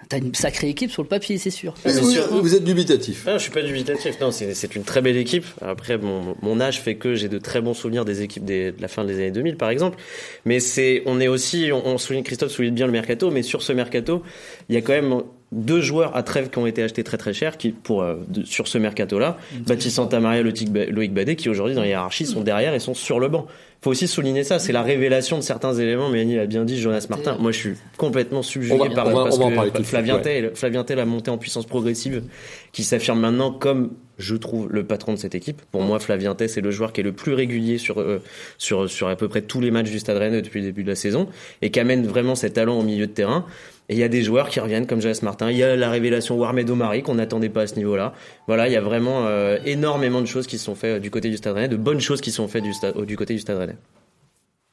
[0.09, 1.73] t'as une sacrée équipe sur le papier, c'est sûr.
[1.85, 3.23] Vous, vous êtes dubitatif.
[3.27, 4.19] Ah, je suis pas dubitatif.
[4.19, 5.45] Non, c'est une très belle équipe.
[5.61, 8.81] Après, mon, mon âge fait que j'ai de très bons souvenirs des équipes des- de
[8.81, 9.97] la fin des années 2000, par exemple.
[10.45, 13.61] Mais c'est, on est aussi, on, on souligne, Christophe souligne bien le mercato, mais sur
[13.61, 14.23] ce mercato,
[14.69, 15.21] il y a quand même
[15.53, 18.43] deux joueurs à Trèves qui ont été achetés très très cher, qui pour euh, de-
[18.43, 22.79] sur ce mercato-là, Baptiste Santamaria, Loïc Badet, qui aujourd'hui dans la hiérarchie sont derrière et
[22.79, 23.47] sont sur le banc.
[23.81, 26.09] Faut aussi souligner ça, c'est la révélation de certains éléments.
[26.09, 27.37] Mélanie l'a bien dit, Jonas Martin.
[27.39, 30.17] Moi, je suis complètement subjugué va- par va- parce que Flavien.
[30.19, 32.23] Tay, Flavien Tay, la montée en puissance progressive,
[32.71, 35.61] qui s'affirme maintenant comme je trouve le patron de cette équipe.
[35.71, 38.19] Pour moi, Flavien Tay, c'est le joueur qui est le plus régulier sur euh,
[38.57, 40.89] sur sur à peu près tous les matchs du Stade Rennais depuis le début de
[40.89, 41.27] la saison
[41.61, 43.45] et qui amène vraiment ses talents au milieu de terrain.
[43.89, 45.49] Et il y a des joueurs qui reviennent comme Jonas Martin.
[45.49, 48.13] Il y a la révélation Warmed Omari qu'on n'attendait pas à ce niveau-là.
[48.47, 51.37] Voilà, il y a vraiment euh, énormément de choses qui sont faites du côté du
[51.37, 53.77] Stade Rennais, de bonnes choses qui sont faites du, côté du Stade Rennais.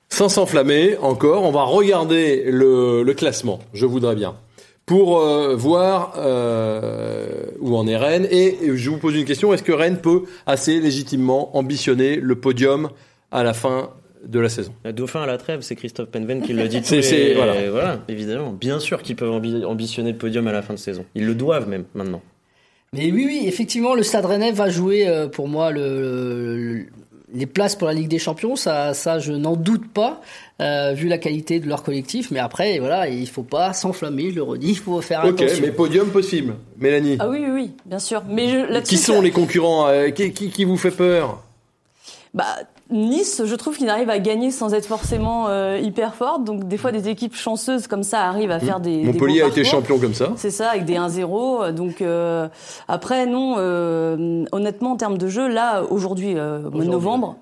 [0.08, 4.34] Sans s'enflammer encore, on va regarder le, classement, je voudrais bien,
[4.84, 8.26] pour euh, voir euh, où en est Rennes.
[8.32, 12.90] Et je vous pose une question, est-ce que Rennes peut assez légitimement ambitionner le podium
[13.30, 13.90] à la fin
[14.26, 16.80] de la saison Le dauphin à la trêve, c'est Christophe Penven qui le dit.
[16.84, 17.70] C'est- voilà.
[17.70, 18.52] voilà, évidemment.
[18.52, 21.04] Bien sûr qu'ils peuvent ambi- ambitionner le podium à la fin de saison.
[21.14, 22.22] Ils le doivent même maintenant.
[22.92, 26.86] Mais oui, oui, effectivement, le Stade Rennais va jouer euh, pour moi le, le-
[27.34, 28.54] les places pour la Ligue des Champions.
[28.54, 30.20] Ça, ça, je n'en doute pas,
[30.62, 32.30] euh, vu la qualité de leur collectif.
[32.30, 34.30] Mais après, voilà, il faut pas s'enflammer.
[34.30, 35.58] Je le redis, il faut faire Ok, attention.
[35.62, 36.54] mais podium possible.
[36.78, 38.22] Mélanie, Ah oui, oui, oui, bien sûr.
[38.28, 41.42] Mais je, qui sont les concurrents euh, qui, qui, qui vous fait peur?
[42.32, 42.44] Bah,
[42.90, 46.44] Nice, je trouve qu'il arrive à gagner sans être forcément euh, hyper forte.
[46.44, 49.02] Donc des fois, des équipes chanceuses comme ça arrivent à faire des.
[49.04, 50.32] Montpellier a été champion comme ça.
[50.36, 51.72] C'est ça, avec des 1-0.
[51.72, 52.46] Donc euh,
[52.86, 57.36] après, non, euh, honnêtement, en termes de jeu, là, aujourd'hui, euh, au mois de novembre,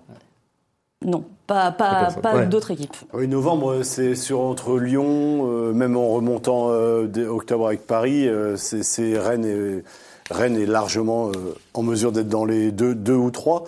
[1.04, 2.22] non, pas, pas, personne.
[2.22, 2.46] pas Ouais.
[2.46, 2.94] d'autres équipes.
[3.12, 8.56] Oui, novembre, c'est sur entre Lyon, euh, même en remontant euh, octobre avec Paris, euh,
[8.56, 9.82] c'est Rennes est,
[10.32, 11.32] Rennes est largement euh,
[11.74, 13.64] en mesure d'être dans les deux, deux ou trois.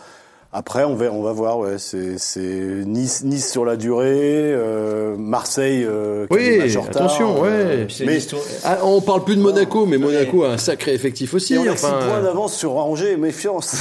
[0.56, 1.58] Après, on va, on va voir.
[1.58, 2.40] Ouais, c'est c'est
[2.86, 5.84] Nice, Nice sur la durée, euh, Marseille.
[5.84, 7.86] Euh, Oui, matchs en retard, attention, euh, ouais.
[7.90, 8.18] C'est mais
[8.64, 11.54] Ah, on parle plus de Monaco, mais Monaco a un sacré effectif aussi.
[11.54, 13.74] et on a enfin, points d'avance sur Angers, méfiance.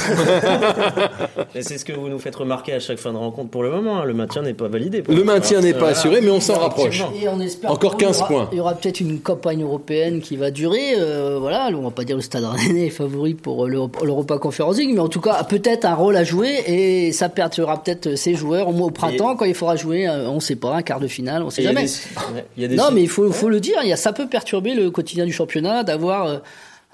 [1.60, 3.98] C'est ce que vous nous faites remarquer à chaque fin de rencontre pour le moment.
[4.00, 4.04] hein.
[4.04, 5.04] Le maintien n'est pas validé.
[5.08, 7.00] Le maintien n'est pas assuré, mais on s'en rapproche.
[7.00, 7.12] Effectivement.
[7.22, 8.48] Et on espère Encore qu'il y 15 aura- points.
[8.52, 10.94] Il y aura peut-être une campagne européenne qui va durer.
[10.98, 14.76] euh, voilà, on va pas dire le Stade Rennais est favori pour l'Europa l'Europa Conference
[14.78, 18.34] League, mais en tout cas peut-être un rôle à jouer et ça perturbera peut-être ses
[18.34, 20.06] joueurs au mois au printemps quand il faudra jouer.
[20.08, 21.86] euh, on sait pas un quart de finale, on sait Et il y a jamais.
[21.86, 23.92] des- ouais, il y a des Non, mais il faut, faut le dire, il y
[23.92, 26.36] a, ça peut perturber le quotidien du championnat d'avoir euh,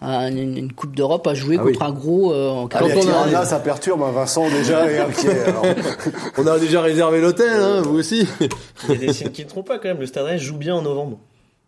[0.02, 1.87] un- une, une Coupe d'Europe à jouer Ah contre oui.
[1.87, 4.02] un gros euh, en quart de a- Tirana, ça perturbe.
[4.02, 5.42] hein, Vincent déjà est inquiet.
[5.46, 5.64] alors.
[6.38, 8.26] On a déjà réservé l'hôtel, hein, vous aussi.
[8.88, 10.00] Il y a des signes qui ne trompent pas quand même.
[10.00, 11.18] Le Stade Rennais joue bien en novembre.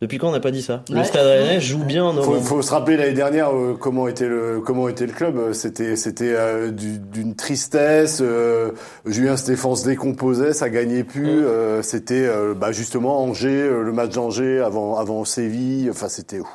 [0.03, 0.83] Depuis quand on n'a pas dit ça?
[0.91, 1.05] Le.
[1.05, 2.41] Stade Rennais joue bien en Faut, novembre.
[2.45, 5.53] faut se rappeler l'année dernière euh, comment était le comment était le club.
[5.53, 8.19] C'était c'était euh, du- d'une tristesse.
[8.21, 8.73] euh,
[9.07, 11.47] Julien Stéphane se décomposait, ça gagnait plus.
[11.47, 15.89] euh, c'était euh, bah, justement Angers, le match d'Angers avant avant Séville.
[15.89, 16.49] Enfin c'était ouf.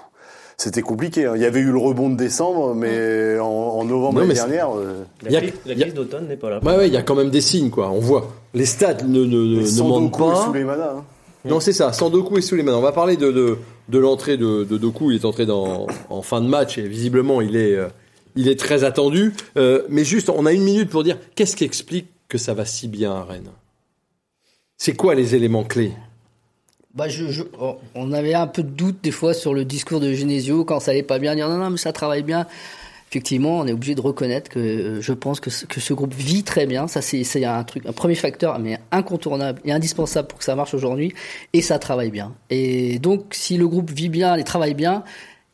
[0.57, 1.25] c'était compliqué.
[1.25, 1.33] hein.
[1.37, 4.75] Il y avait eu le rebond de décembre, mais en, en novembre l'année dernière.
[4.75, 6.59] euh, La crise, a- d'automne n'est pas là.
[6.61, 7.89] Ouais, ouais, il y a quand même des signes, quoi.
[7.91, 8.27] On voit.
[8.53, 10.35] Les stades ne, ne, ne, et pas.
[10.45, 11.03] Souleymana, hein.
[11.47, 12.75] Non, c'est ça, sans Doku et Souleymane.
[12.75, 13.57] On va parler de, de,
[13.89, 15.11] de l'entrée de, de Doku.
[15.11, 17.87] Il est entré dans, en fin de match et visiblement, il est, euh,
[18.35, 19.33] il est très attendu.
[19.57, 22.65] Euh, mais juste, on a une minute pour dire qu'est-ce qui explique que ça va
[22.65, 23.51] si bien à Rennes?
[24.77, 25.93] C'est quoi les éléments clés?
[26.93, 27.43] Bah, je, je-
[27.95, 30.91] on avait un peu de doute des fois sur le discours de Genesio quand ça
[30.91, 32.47] allait pas bien, dire non, non, mais ça travaille bien.
[33.09, 36.13] Effectivement, on est obligé de reconnaître que euh, je pense que ce, que ce groupe
[36.13, 36.87] vit très bien.
[36.87, 40.73] Ça, c'est un truc, un premier facteur, mais incontournable et indispensable pour que ça marche
[40.73, 41.13] aujourd'hui.
[41.53, 42.33] Et ça travaille bien.
[42.49, 45.03] Et donc, si le groupe vit bien et travaille bien,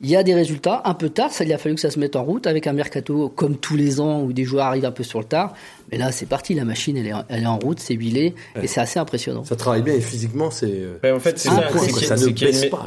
[0.01, 1.97] Il y a des résultats un peu tard, ça il a fallu que ça se
[1.97, 4.91] mette en route avec un mercato comme tous les ans où des joueurs arrivent un
[4.91, 5.53] peu sur le tard.
[5.91, 8.67] Mais là, c'est parti, la machine elle est, elle est en route, c'est huilé et
[8.67, 9.45] c'est assez impressionnant.
[9.45, 10.65] Ça travaille bien et physiquement, c'est.
[10.69, 12.17] euh, Ouais, en fait, c'est ça.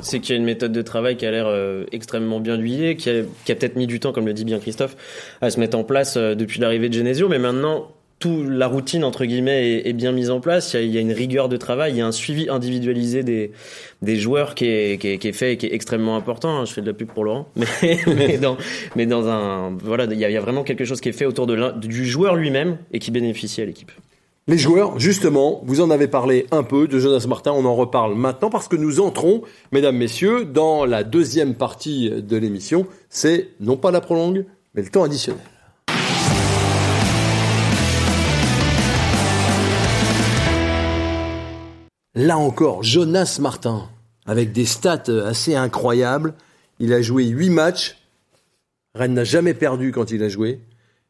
[0.02, 2.56] C'est qu'il y, y a une méthode de travail qui a l'air euh, extrêmement bien
[2.58, 4.94] huilée, qui a, qui a peut-être mis du temps, comme le dit bien Christophe,
[5.40, 7.28] à se mettre en place euh, depuis l'arrivée de Genesio.
[7.30, 7.88] Mais maintenant,
[8.18, 10.72] toute la routine, entre guillemets, est, est bien mise en place.
[10.72, 12.48] Il y, a, il y a une rigueur de travail, il y a un suivi
[12.48, 13.52] individualisé des,
[14.02, 16.64] des joueurs qui est, qui, est, qui est fait et qui est extrêmement important.
[16.64, 17.48] Je fais de la pub pour Laurent.
[17.56, 18.56] Mais, mais, dans,
[18.94, 19.76] mais dans un.
[19.82, 21.56] Voilà, il y, a, il y a vraiment quelque chose qui est fait autour de
[21.78, 23.90] du joueur lui-même et qui bénéficie à l'équipe.
[24.48, 28.14] Les joueurs, justement, vous en avez parlé un peu de Jonas Martin, on en reparle
[28.14, 32.86] maintenant parce que nous entrons, mesdames, messieurs, dans la deuxième partie de l'émission.
[33.10, 35.42] C'est non pas la prolongue, mais le temps additionnel.
[42.16, 43.88] Là encore, Jonas Martin,
[44.26, 46.34] avec des stats assez incroyables.
[46.80, 47.96] Il a joué 8 matchs.
[48.94, 50.60] Rennes n'a jamais perdu quand il a joué.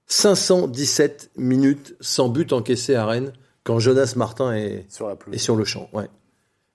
[0.08, 3.32] 517 minutes sans but encaissé à Rennes
[3.64, 5.34] quand Jonas Martin est, Sur la pelouse.
[5.34, 5.88] est sur le champ.
[5.92, 6.06] Ouais.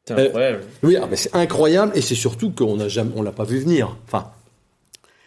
[0.05, 0.63] C'est Euh, incroyable.
[0.83, 3.59] Oui, ah, mais c'est incroyable et c'est surtout qu'on n'a jamais, on l'a pas vu
[3.59, 3.95] venir.
[4.05, 4.31] Enfin,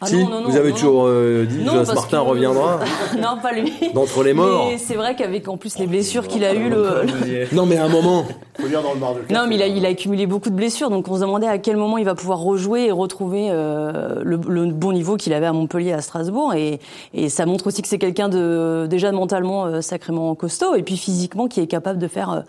[0.01, 2.81] Ah si, non, non, non, vous avez non, toujours euh, dit parce Martin que- reviendra
[3.17, 3.73] non, pas lui.
[3.95, 4.67] d'entre les morts.
[4.69, 7.77] Mais c'est vrai qu'avec en plus les blessures qu'il a eues, le, le- Non, mais
[7.79, 8.27] à un moment,
[8.61, 10.55] Faut lire dans le bar de non, mais il a, il a accumulé beaucoup de
[10.57, 14.21] blessures, donc on se demandait à quel moment il va pouvoir rejouer et retrouver euh,
[14.25, 16.81] le, le bon niveau qu'il avait à Montpellier, à Strasbourg, et,
[17.15, 20.97] et ça montre aussi que c'est quelqu'un de déjà mentalement euh, sacrément costaud, et puis
[20.99, 22.41] physiquement qui est capable de faire euh,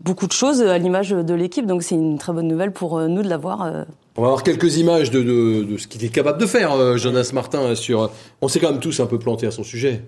[0.00, 3.08] beaucoup de choses à l'image de l'équipe, donc c'est une très bonne nouvelle pour euh,
[3.08, 3.62] nous de l'avoir.
[3.62, 3.84] euh,
[4.16, 6.96] on va avoir quelques images de, de, de ce qu'il est capable de faire, euh,
[6.98, 7.74] Jonas Martin.
[7.74, 8.10] Sur,
[8.42, 10.02] on s'est quand même tous un peu plantés à son sujet.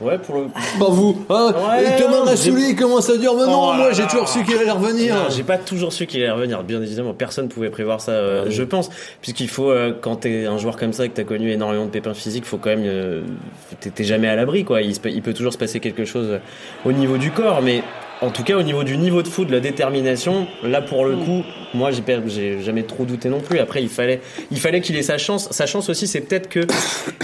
[0.00, 0.42] Ouais, pour le.
[0.78, 1.52] Bah vous, hein?
[1.70, 4.56] Ouais, Thomas non, Rassouli commence à dire, mais non, Oh moi j'ai toujours su qu'il
[4.56, 5.12] allait revenir.
[5.16, 6.62] Non, j'ai pas toujours su qu'il allait revenir.
[6.62, 8.50] Bien évidemment, personne pouvait prévoir ça, euh, Ouais.
[8.52, 11.50] je pense, puisqu'il faut euh, quand t'es un joueur comme ça et que t'as connu
[11.50, 13.22] énormément de pépins physiques, faut quand même euh,
[13.80, 14.82] t'es jamais à l'abri quoi.
[14.82, 16.38] Il, se peut, il peut toujours se passer quelque chose euh,
[16.84, 17.82] au niveau du corps, mais
[18.20, 21.16] en tout cas au niveau du niveau de foot, de la détermination, là pour le
[21.16, 23.58] coup, moi j'ai jamais trop douté non plus.
[23.58, 25.48] Après il fallait il fallait qu'il ait sa chance.
[25.50, 26.60] Sa chance aussi, c'est peut-être que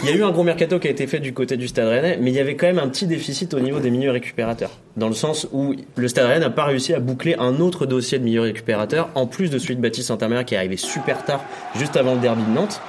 [0.02, 1.88] il y a eu un gros mercato qui a été fait du côté du Stade
[1.88, 4.70] Rennais, mais il y avait quand même un petit déficit au niveau des milieux récupérateurs,
[4.96, 8.18] dans le sens où le Stade Rennais n'a pas réussi à boucler un autre dossier
[8.18, 11.44] de milieu récupérateur, en plus de celui de Baptiste Saint-Améry qui est arrivé super tard,
[11.76, 12.80] juste avant le derby de Nantes.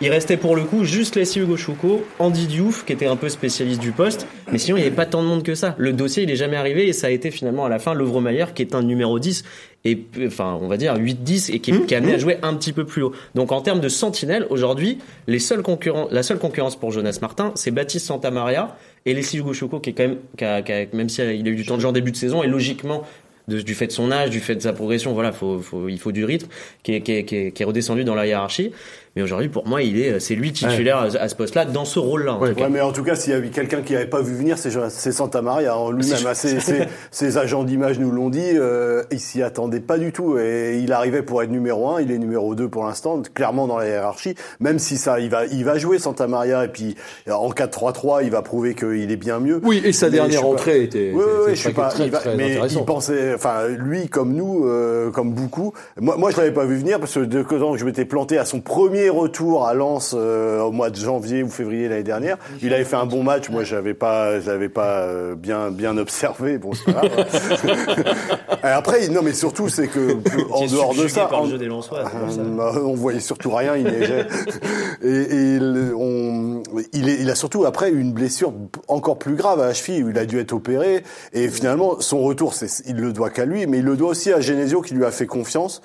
[0.00, 3.28] Il restait pour le coup juste Leslie Hugo Choucault, Andy Diouf qui était un peu
[3.28, 5.74] spécialiste du poste, mais sinon il n'y avait pas tant de monde que ça.
[5.78, 8.46] Le dossier il est jamais arrivé et ça a été finalement à la fin Lovre-Mayer
[8.54, 9.44] qui est un numéro 10
[9.84, 12.54] et enfin on va dire 8-10 et qui, est- qui est amené à jouer un
[12.54, 13.12] petit peu plus haut.
[13.36, 17.52] Donc en termes de sentinelle, aujourd'hui, les seuls concurrents, la seule concurrence pour Jonas Martin,
[17.54, 18.76] c'est Baptiste Santamaria
[19.06, 21.50] et Leslie Hugo qui est quand même, qui a- qui a- même si il a
[21.50, 23.04] eu du temps de jeu en début de saison et logiquement
[23.46, 25.98] de- du fait de son âge, du fait de sa progression, voilà, faut, faut, il
[25.98, 26.48] faut du rythme,
[26.82, 28.72] qui est, qui est, qui est, qui est redescendu dans la hiérarchie.
[29.16, 31.98] Mais aujourd'hui, pour moi, il est, c'est lui titulaire à, à ce poste-là, dans ce
[32.00, 32.36] rôle-là.
[32.38, 35.12] Ouais, mais en tout cas, s'il y avait quelqu'un qui n'avait pas vu venir, c'est
[35.12, 36.18] Santa Maria en lui-même.
[36.26, 36.34] Hein.
[36.34, 40.36] Ses, ses- ses agents d'image nous l'ont dit, euh, il s'y attendait pas du tout.
[40.38, 43.78] Et il arrivait pour être numéro un, il est numéro 2 pour l'instant, clairement dans
[43.78, 44.34] la hiérarchie.
[44.58, 46.96] Même si ça, il va, il va jouer Santa Maria et puis
[47.30, 49.60] en 4-3-3, il va prouver qu'il est bien mieux.
[49.62, 51.88] Oui, et sa Mais dernière suis pas- entrée était, Oui, oui, je suis très, pas.
[51.88, 55.72] très, il va- très mais il pensait, enfin, lui comme nous, euh, comme beaucoup.
[56.00, 58.44] Moi, moi, je l'avais pas vu venir parce que de quand je m'étais planté à
[58.44, 62.72] son premier retour à Lens euh, au mois de janvier ou février l'année dernière, il
[62.74, 63.48] avait fait un bon match.
[63.50, 66.58] Moi, j'avais pas, j'avais pas euh, bien, bien observé.
[66.58, 67.26] Bon, c'est pas grave.
[68.64, 70.16] Et après, non, mais surtout, c'est que
[70.52, 74.26] en dehors de ça, en- jeu euh, on voyait surtout rien, il neigeait.
[75.02, 76.62] et et le- on,
[76.92, 78.52] il, est, il a surtout après eu une blessure
[78.88, 81.02] encore plus grave à la cheville où il a dû être opéré.
[81.32, 84.32] Et finalement, son retour, c'est, il le doit qu'à lui, mais il le doit aussi
[84.32, 85.82] à Genesio qui lui a fait confiance.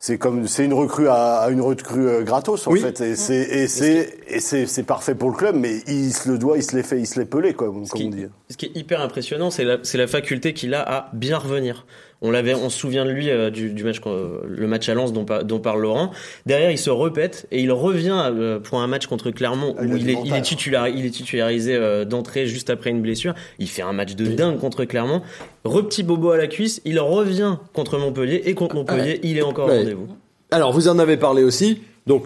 [0.00, 2.80] C'est comme c'est une recrue à, à une recrue euh, gratos en Oui.
[2.80, 6.28] fait et c'est et c'est et c'est c'est parfait pour le club mais il se
[6.30, 8.26] le doit il se l'est fait il se l'est pelé quoi comme qui- on dit.
[8.48, 11.84] Ce qui est hyper impressionnant, c'est la, c'est la faculté qu'il a à bien revenir.
[12.20, 14.94] On l'avait, on se souvient de lui euh, du, du match, euh, le match à
[14.94, 16.10] Lens dont, par- dont parle Laurent.
[16.46, 19.96] Derrière, il se repète et il revient euh, pour un match contre Clermont Ah, où
[19.96, 23.34] il est, il est titularisé, il est titularisé euh, d'entrée juste après une blessure.
[23.60, 25.22] Il fait un match de dingue contre Clermont.
[25.64, 29.66] Re-petit bobo à la cuisse, il revient contre Montpellier et contre Montpellier, il est encore
[29.66, 29.78] au Ouais.
[29.78, 30.08] rendez-vous.
[30.50, 31.82] Alors, vous en avez parlé aussi.
[32.06, 32.24] Donc,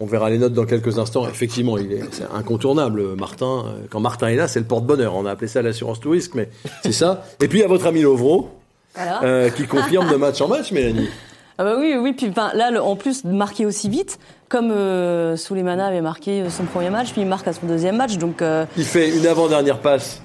[0.00, 1.28] on verra les notes dans quelques instants.
[1.28, 3.76] Effectivement, il est, c'est incontournable, Martin.
[3.90, 5.14] Quand Martin est là, c'est le porte-bonheur.
[5.14, 6.48] On a appelé ça l'assurance tout risque, mais
[6.82, 7.22] c'est ça.
[7.42, 8.48] Et puis, il y a votre ami Lovro.
[8.98, 11.08] Euh, qui confirme de match en match, Mélanie.
[11.58, 12.14] Ah bah oui, oui.
[12.14, 16.64] Puis là, le- en plus de marquer aussi vite, comme euh, Souleymana avait marqué son
[16.64, 18.16] premier match, puis il marque à son deuxième match.
[18.16, 20.22] Donc euh, Il fait une avant-dernière passe.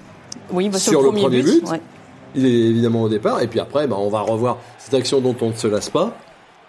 [0.50, 1.62] oui, bah, Sur le premier but.
[1.70, 1.82] ouais.
[2.36, 3.42] Il est évidemment au départ.
[3.42, 6.14] Et puis après, bah, on va revoir cette action dont on ne se lasse pas.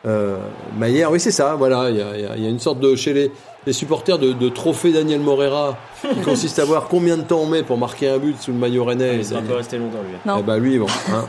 [0.05, 0.37] Euh,
[0.77, 2.59] Maillère, oui c'est ça, voilà, il y a, il y a- il y a une
[2.59, 3.31] sorte de chez les,
[3.67, 7.47] les supporters de, de trophée Daniel Morera qui consiste à voir combien de temps on
[7.47, 9.17] met pour marquer un but sous le maillot rennais.
[9.19, 10.17] Il sera pas resté longtemps lui.
[10.27, 10.39] Non.
[10.41, 11.25] Eh ben lui, bon, hein,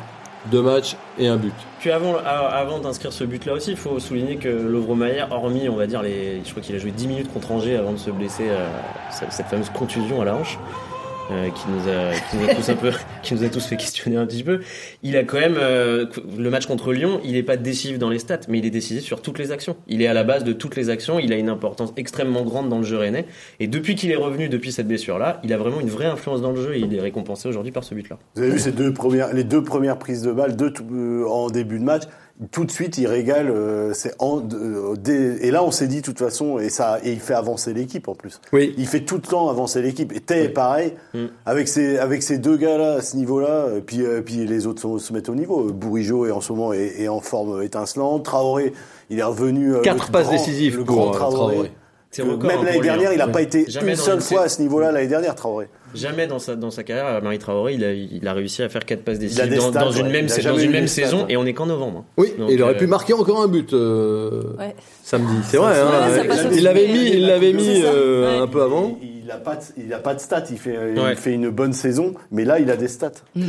[0.49, 1.53] deux matchs et un but.
[1.79, 5.87] Puis avant, d'inscrire ce but-là aussi, il faut souligner que Lovro Mayer, hormis, on va
[5.87, 8.49] dire, les, je crois qu'il a joué 10 minutes contre Angers avant de se blesser,
[8.49, 8.67] euh,
[9.11, 10.57] cette, cette fameuse contusion à la hanche,
[11.31, 12.91] euh, qui, nous a, qui, nous a tous un peu,
[13.23, 14.61] qui nous a tous fait questionner un petit peu.
[15.03, 16.05] Il a quand même, euh,
[16.37, 19.03] le match contre Lyon, il n'est pas décisif dans les stats, mais il est décisif
[19.03, 19.75] sur toutes les actions.
[19.87, 22.69] Il est à la base de toutes les actions, il a une importance extrêmement grande
[22.69, 23.25] dans le jeu rennais.
[23.59, 26.51] Et depuis qu'il est revenu, depuis cette blessure-là, il a vraiment une vraie influence dans
[26.51, 28.17] le jeu et il est récompensé aujourd'hui par ce but-là.
[28.35, 31.49] Vous avez vu ces deux premières, les deux premières prises de balle deux, euh, en
[31.49, 32.03] début de match.
[32.51, 33.49] Tout de suite, il régale.
[33.49, 36.99] euh, c'est en, euh, dès- et là, on s'est dit, de toute façon, et ça,
[37.03, 38.39] et il fait avancer l'équipe en plus.
[38.53, 38.75] Oui.
[38.77, 40.13] Il fait tout le temps avancer l'équipe.
[40.15, 41.25] Et Tay est pareil, Mm.
[41.47, 43.69] avec ces avec ces deux gars-là à ce niveau-là.
[43.77, 45.63] et Puis euh, puis les autres sont- se mettent au niveau.
[45.73, 48.23] Bourigeau est en ce moment est, est en forme étincelante.
[48.25, 48.71] Traoré,
[49.09, 49.73] il est revenu.
[49.73, 51.71] euh, Quatre le passes grand- décisives le pour grand euh, Traoré.
[52.19, 53.31] Record, Même l'année dernière, il n'a Ouais.
[53.31, 55.67] pas été Jamais une seule une fois à ce niveau-là l'année dernière, Traoré.
[55.97, 58.85] Jamais dans sa, dans sa carrière, Marie Traoré, il a, il a réussi à faire
[58.85, 60.11] 4 passes Il a décisives des dans, dans une ouais.
[60.13, 61.53] même, Il a sa- jamais dans une eu même des stats, saison et on est
[61.53, 62.05] qu'en novembre.
[62.17, 64.75] Oui, Donc, et il aurait euh, pu marquer encore un but euh, Ouais.
[65.03, 65.33] samedi.
[65.43, 68.97] C'est vrai, hein, il l'avait mis, il l'avait mis euh, un peu avant.
[69.01, 70.45] Il n'a pas, de- il a pas de stats.
[70.51, 71.11] Il fait, Ouais.
[71.11, 73.11] il fait une bonne saison, mais là, il a des stats.
[73.35, 73.43] ouais,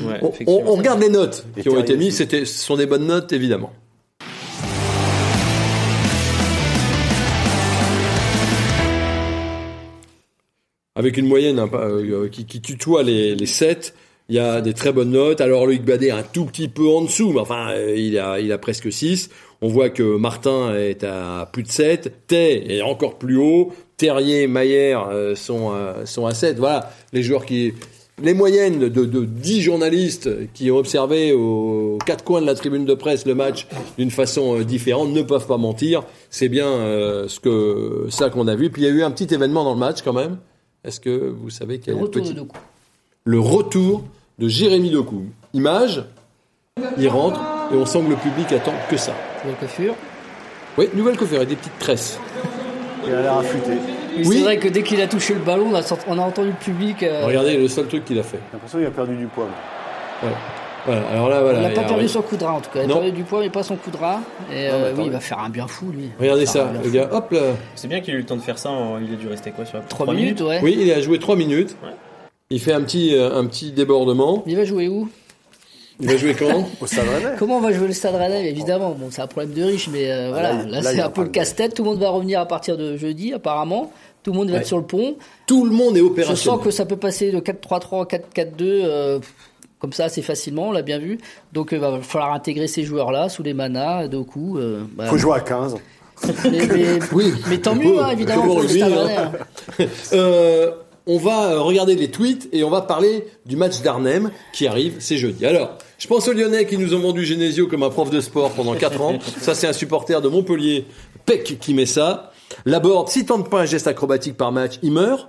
[0.47, 2.17] On, regarde les notes qui ont été mises.
[2.17, 3.71] C'était, ce sont des bonnes notes, évidemment.
[10.99, 13.95] Avec une moyenne hein, euh, qui, tutoie les, les 7,
[14.29, 15.41] il y a des très bonnes notes.
[15.41, 18.93] Alors Loïc Badet un tout petit peu en dessous, mais enfin euh, il a, presque
[18.93, 19.31] 6.
[19.63, 24.49] On voit que Martin est à plus de 7, Tay est encore plus haut, Terrier,
[24.49, 26.59] Maillère euh, sont, à- sont à 7.
[26.59, 27.75] Voilà, les joueurs qui...
[28.21, 32.85] Les moyennes de, de 10 journalistes qui ont observé aux quatre coins de la tribune
[32.85, 36.03] de presse le match d'une façon différente ne peuvent pas mentir.
[36.29, 36.67] C'est bien
[37.29, 38.71] ce que ça qu'on a vu.
[38.71, 40.39] Puis il y a eu un petit événement dans le match quand même.
[40.85, 42.57] Est-ce que vous savez quel Le est le retour petit de Doku.
[43.25, 44.05] le retour
[44.39, 45.25] de Jérémy Doku.
[45.55, 46.05] Image,
[46.99, 47.41] il rentre
[47.73, 49.13] et on sent que le public attend que ça.
[49.47, 49.95] La coiffure.
[50.77, 52.19] Oui, nouvelle coiffure et des petites tresses.
[53.07, 53.73] Il a l'air affûté.
[54.19, 54.25] Oui.
[54.39, 56.49] C'est vrai que dès qu'il a touché le ballon, on a, sent- on a entendu
[56.51, 57.03] le public.
[57.03, 58.39] euh, Regardez le seul truc qu'il a fait.
[58.47, 59.47] J'ai l'impression qu'il a perdu du poids.
[60.21, 60.37] Voilà.
[60.87, 61.03] Voilà.
[61.11, 61.59] Alors là, voilà.
[61.59, 62.83] il n'a pas perdu alors, son coup de ras en tout cas.
[62.85, 64.21] Il a perdu du poids mais pas son coup de ras.
[64.53, 66.11] Et euh, attends, oui, il va faire un bien fou lui.
[66.19, 66.95] Regardez ça, le fou.
[66.95, 67.09] gars.
[67.13, 67.41] Hop là.
[67.75, 68.71] C'est bien qu'il ait eu le temps de faire ça.
[68.71, 70.61] en- il a dû rester quoi sur 3 minutes, ouais.
[70.63, 71.77] Oui, il a joué 3 minutes.
[71.83, 71.91] Ouais.
[72.51, 74.43] Il fait un petit, euh, un petit débordement.
[74.47, 75.09] Il va jouer où?
[76.01, 76.65] Il va jouer quand?
[76.81, 77.35] Au Stade Rennais.
[77.39, 80.11] Comment on va jouer le Stade Rennais Évidemment, bon, c'est un problème de riche, mais
[80.11, 81.75] euh, voilà, là, c'est un peu le casse-tête.
[81.75, 83.93] Tout le monde va revenir à partir de jeudi, apparemment.
[84.23, 84.61] Tout le monde va Ouais.
[84.61, 85.17] être sur le pont.
[85.47, 86.59] Tout le monde est Je opérationnel.
[86.59, 89.19] sens que ça peut passer de 4-3-3 4-4-2 euh,
[89.79, 91.19] comme ça assez facilement, on l'a bien vu.
[91.53, 94.59] Donc il va falloir intégrer ces joueurs-là sous les manas, Doku.
[94.59, 95.77] Euh, bah, Faut jouer à 15.
[96.45, 97.33] mais, mais- Oui.
[97.49, 99.33] mais tant mieux, hein, évidemment, pour hein.
[99.79, 99.85] Hein.
[100.13, 100.71] Euh,
[101.07, 104.97] on va euh, regarder les tweets et on va parler du match d'Arnhem qui arrive,
[104.99, 105.47] c'est jeudi.
[105.47, 108.51] Alors, je pense aux Lyonnais qui nous ont vendu Genesio comme un prof de sport
[108.51, 109.19] pendant 4 ans.
[109.41, 110.85] Ça, c'est un supporter de Montpellier,
[111.25, 112.31] Peck, qui met ça.
[112.67, 115.29] Laborde, s'il tente pas un geste acrobatique par match, il meurt.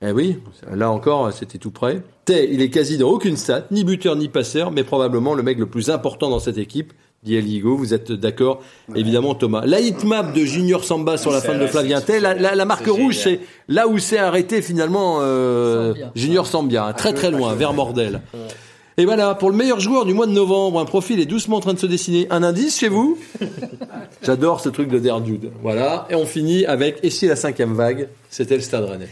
[0.00, 0.36] Eh oui,
[0.72, 2.02] là encore, c'était tout près.
[2.24, 5.58] Tay, il est quasi dans aucune stat, ni buteur ni passeur, mais probablement le mec
[5.58, 6.92] le plus important dans cette équipe,
[7.24, 7.76] dit Eligo.
[7.76, 8.60] Vous êtes d'accord
[8.94, 9.62] Évidemment, Thomas.
[9.66, 12.86] La hitmap de Junior Samba sur la fin de Flavien Tay, la, la- la marque
[12.86, 16.12] rouge, c'est là où s'est arrêté finalement euh, Sambia.
[16.14, 18.20] Junior Sambia, hein, très très loin, vers Mordel.
[18.98, 21.60] Et voilà, pour le meilleur joueur du mois de novembre, un profil est doucement en
[21.60, 22.26] train de se dessiner.
[22.30, 23.18] Un indice chez vous?
[24.22, 25.50] J'adore ce truc de Derdude.
[25.62, 29.08] Voilà, et on finit avec, et si la cinquième vague, c'était le Stade Rennais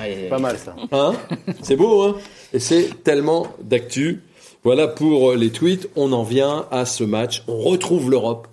[0.00, 0.28] aïe.
[0.28, 0.74] Pas mal ça.
[0.92, 1.14] Hein
[1.62, 2.16] C'est beau, hein
[2.52, 4.22] Et c'est tellement d'actu.
[4.62, 5.88] Voilà pour euh, les tweets.
[5.96, 7.44] On en vient à ce match.
[7.48, 8.48] On retrouve l'Europe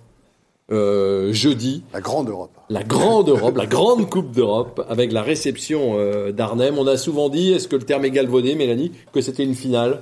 [0.70, 1.82] euh, jeudi.
[1.92, 2.50] La grande Europe.
[2.70, 6.78] La grande Europe, la grande Coupe d'Europe, avec la réception euh, d'Arnhem.
[6.78, 10.00] On a souvent dit, est-ce que le terme est galvaudé, Mélanie, que c'était une finale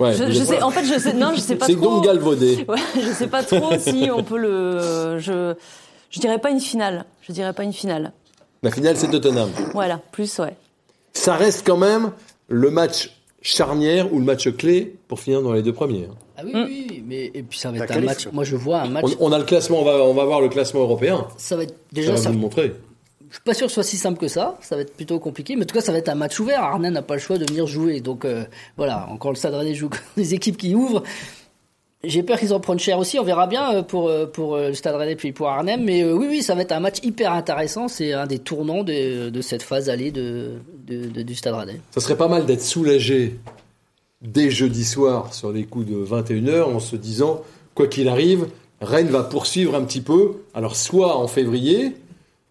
[0.00, 1.76] Ouais, Je, vous je êtes- sais, en fait, je sais, non, je sais pas c'est
[1.76, 1.84] trop.
[1.96, 2.64] donc galvaudé.
[2.68, 5.18] Ouais, je sais pas trop si on peut le.
[5.18, 5.54] Je,
[6.10, 7.04] je dirais pas une finale.
[7.22, 8.12] Je dirais pas une finale.
[8.62, 9.50] La finale, c'est Tottenham.
[9.74, 10.56] Voilà, plus ouais.
[11.12, 12.12] Ça reste quand même
[12.48, 16.08] le match charnière ou le match clé pour finir dans les deux premiers.
[16.10, 16.14] hein.
[16.36, 16.64] Ah oui, Mm.
[16.66, 18.26] oui, oui, mais et puis ça va être un match.
[18.32, 19.04] Moi, je vois un match.
[19.20, 21.26] On, on a le classement, on va, on va voir le classement européen.
[21.36, 22.12] Ça va être Ça déjà.
[22.12, 22.72] va Ça, vous le montrer.
[23.30, 24.58] Je suis pas sûr que ce soit si simple que ça.
[24.60, 25.56] Ça va être plutôt compliqué.
[25.56, 26.62] Mais en tout cas, ça va être un match ouvert.
[26.62, 28.00] Arnhem n'a pas le choix de venir jouer.
[28.00, 28.44] Donc euh,
[28.76, 31.02] voilà, encore le Stade Rennais joue des équipes qui ouvrent.
[32.02, 33.18] J'ai peur qu'ils en prennent cher aussi.
[33.18, 35.84] On verra bien euh, pour euh, pour le Stade Rennais puis pour Arnhem.
[35.84, 37.88] Mais oui, oui, ça va être un match hyper intéressant.
[37.88, 40.54] C'est un des tournants de, de cette phase allée de-
[40.86, 41.80] de- du Stade Rennais.
[41.90, 43.38] Ça serait pas mal d'être soulagé
[44.22, 47.42] dès jeudi soir sur les coups de 21h en se disant
[47.74, 48.46] quoi qu'il arrive,
[48.80, 50.32] Rennes va poursuivre un petit peu.
[50.54, 51.94] Alors soit en février,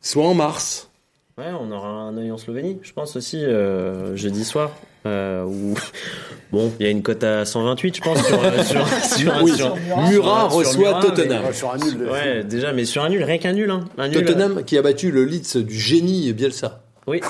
[0.01, 0.89] soit en mars.
[1.37, 4.71] Ouais, on aura un œil en Slovénie, je pense aussi, euh, jeudi soir.
[5.05, 5.73] Euh, où
[6.51, 8.21] bon, il y a une cote à 128, je pense.
[8.25, 8.85] Sur, euh, sur,
[9.17, 9.75] sur, Oui, sur-
[10.09, 11.45] Murat sur reçoit Murat, Tottenham.
[11.45, 11.97] Ouais, sur un nul.
[11.97, 13.85] de- Ouais, déjà, mais sur un nul, rien qu'un nul, hein.
[13.97, 16.81] Nul, Tottenham qui a battu le Leeds du génie Bielsa.
[17.07, 17.21] Oui.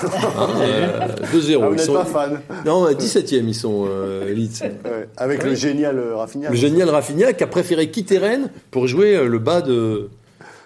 [0.60, 1.60] Euh, 2-0.
[1.62, 2.40] Ah, vous Ils n'êtes sont- pas fan.
[2.66, 4.62] Non, 17e, ils sont euh, Leeds.
[4.62, 6.50] Ouais, Avec le génial Rafinha.
[6.50, 10.10] Le génial Rafinha qui a préféré quitter Rennes pour jouer le bas de.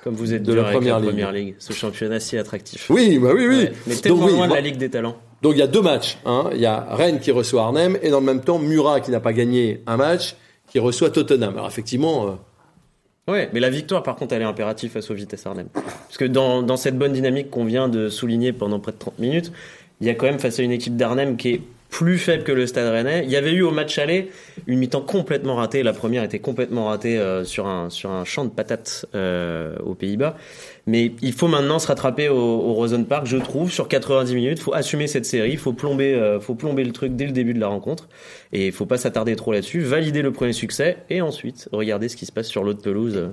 [0.04, 1.10] Comme vous êtes De la avec première la ligue.
[1.10, 1.54] première ligue.
[1.58, 2.90] Ce championnat si attractif.
[2.90, 3.56] Oui, bah oui, oui.
[3.56, 5.16] Ouais, Mais Donc, oui, loin de bah- la Ligue des Talents.
[5.40, 6.18] Donc il y a deux matchs.
[6.26, 6.50] Hein.
[6.52, 9.20] Il y a Rennes qui reçoit Arnhem et dans le même temps Murat qui n'a
[9.20, 10.36] pas gagné un match
[10.70, 11.54] qui reçoit Tottenham.
[11.54, 12.30] Alors effectivement, euh,
[13.26, 15.68] Ouais, mais la victoire, par contre, elle est impérative face au Vitesse Arnhem.
[15.72, 19.18] Parce que dans, dans cette bonne dynamique qu'on vient de souligner pendant près de 30
[19.18, 19.50] minutes,
[20.02, 21.62] il y a quand même face à une équipe d'Arnhem qui est
[21.94, 23.22] plus faible que le Stade Rennais.
[23.24, 24.28] Il y avait eu au match aller
[24.66, 25.84] une mi-temps complètement ratée.
[25.84, 29.94] La première était complètement ratée euh, sur un sur un champ de patates euh, aux
[29.94, 30.36] Pays-Bas.
[30.88, 34.58] Mais il faut maintenant se rattraper au, au Rosen Park, je trouve, sur 90 minutes.
[34.58, 37.32] Il faut assumer cette série, il faut plomber, euh, faut plomber le truc dès le
[37.32, 38.08] début de la rencontre.
[38.52, 39.78] Et il faut pas s'attarder trop là-dessus.
[39.78, 43.28] Valider le premier succès et ensuite regarder ce qui se passe sur l'autre pelouse.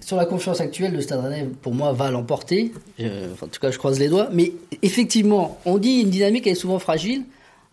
[0.00, 2.72] Sur la confiance actuelle, le Stade Rennais, pour moi, va l'emporter.
[2.98, 4.30] En tout cas, je croise les doigts.
[4.32, 7.24] Mais effectivement, on dit une dynamique elle est souvent fragile.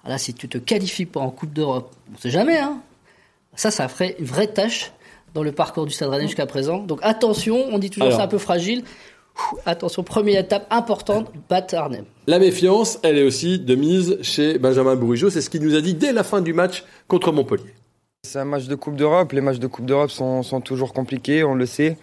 [0.03, 2.57] Ah Là, si tu te qualifies pas en Coupe d'Europe, on sait jamais.
[2.57, 2.79] Hein.
[3.55, 4.91] Ça, ça ferait une vraie tâche
[5.33, 6.79] dans le parcours du Stade Rennais jusqu'à présent.
[6.79, 8.83] Donc attention, on dit toujours c'est un peu fragile.
[9.53, 12.05] Ouh, Attention, première étape importante, battre Arnhem.
[12.25, 15.29] la méfiance, elle est aussi de mise chez Benjamin Bourigeau.
[15.29, 17.75] C'est ce qu'il nous a dit dès la fin du match contre Montpellier.
[18.23, 19.31] C'est un match de Coupe d'Europe.
[19.33, 21.97] Les matchs de Coupe d'Europe sont, sont toujours compliqués, on le sait.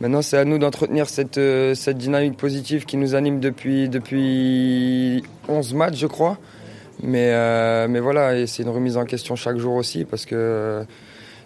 [0.00, 5.22] Maintenant, c'est à nous d'entretenir cette, euh, cette dynamique positive qui nous anime depuis, depuis
[5.48, 6.36] 11 matchs, je crois.
[7.02, 10.84] Mais, euh, mais voilà, c'est une remise en question chaque jour aussi parce que euh,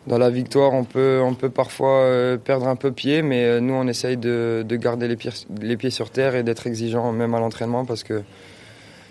[0.07, 3.75] dans la victoire, on peut, on peut parfois euh, perdre un peu pied, mais nous,
[3.75, 7.35] on essaye de, de garder les pieds, les pieds sur terre et d'être exigeant même
[7.35, 8.23] à l'entraînement parce que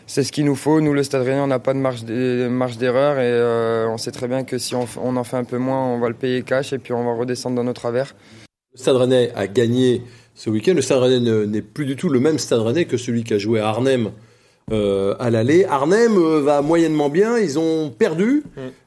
[0.08, 0.82] c'est ce qu'il nous faut.
[0.82, 4.12] Nous, le Stade Rennais, on n'a pas de marge d'e- marge d'erreur et on sait
[4.12, 4.88] très bien que si on,
[5.18, 7.56] en fait un peu moins, on va le payer cash et puis on va redescendre
[7.58, 8.16] dans nos travers.
[8.74, 10.02] Le Stade Rennais a gagné
[10.34, 10.74] ce week-end.
[10.74, 13.34] Le Stade Rennais ne- n'est plus du tout le même Stade Rennais que celui qui
[13.36, 14.10] a joué à Arnhem
[14.72, 15.66] euh, à l'aller.
[15.70, 17.38] Arnhem euh, va moyennement bien.
[17.38, 18.44] Ils ont perdu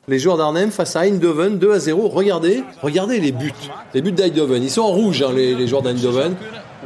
[0.08, 2.08] les joueurs d'Arnhem face à Eindhoven 2 à 0.
[2.08, 3.52] Regardez, regardez les buts.
[3.94, 4.62] Les buts d'Eindhoven.
[4.62, 6.34] Ils sont en rouge, hein, les, les joueurs d'Eindhoven.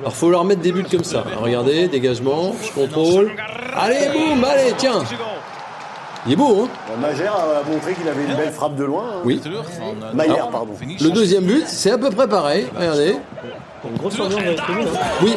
[0.01, 1.25] Alors faut leur mettre des buts comme ça.
[1.41, 3.31] Regardez, dégagement, je contrôle.
[3.75, 5.03] Allez, boum, allez, tiens.
[6.27, 9.05] Il est beau, hein Magère a montré qu'il avait une belle frappe de loin.
[9.15, 9.21] hein.
[9.25, 9.41] Oui.
[10.13, 10.73] Maillère, pardon.
[11.01, 12.67] Le deuxième but, c'est à peu près pareil.
[12.77, 13.13] Regardez.
[13.13, 13.89] Hein.
[15.23, 15.37] Oui.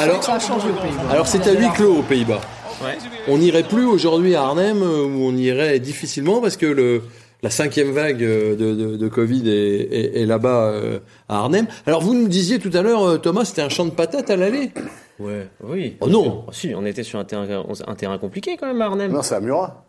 [0.00, 1.02] Alors- sent que ça a changé au Pays-Bas.
[1.12, 2.40] Alors c'est à huis clos aux Pays-Bas.
[2.84, 2.98] Ouais.
[3.28, 7.02] On n'irait plus aujourd'hui à Arnhem euh, où on irait difficilement parce que le,
[7.42, 10.98] la cinquième vague euh, de, de, de Covid est, est, est là-bas euh,
[11.28, 11.66] à Arnhem.
[11.86, 14.36] Alors vous nous disiez tout à l'heure, euh, Thomas, c'était un champ de patates à
[14.36, 14.72] l'aller?
[15.18, 15.96] Ouais, oui.
[16.00, 16.44] Oh non.
[16.46, 19.10] Oh, si, on était sur un terrain, un terrain compliqué quand même à Arnhem.
[19.10, 19.85] Non, c'est à Murat.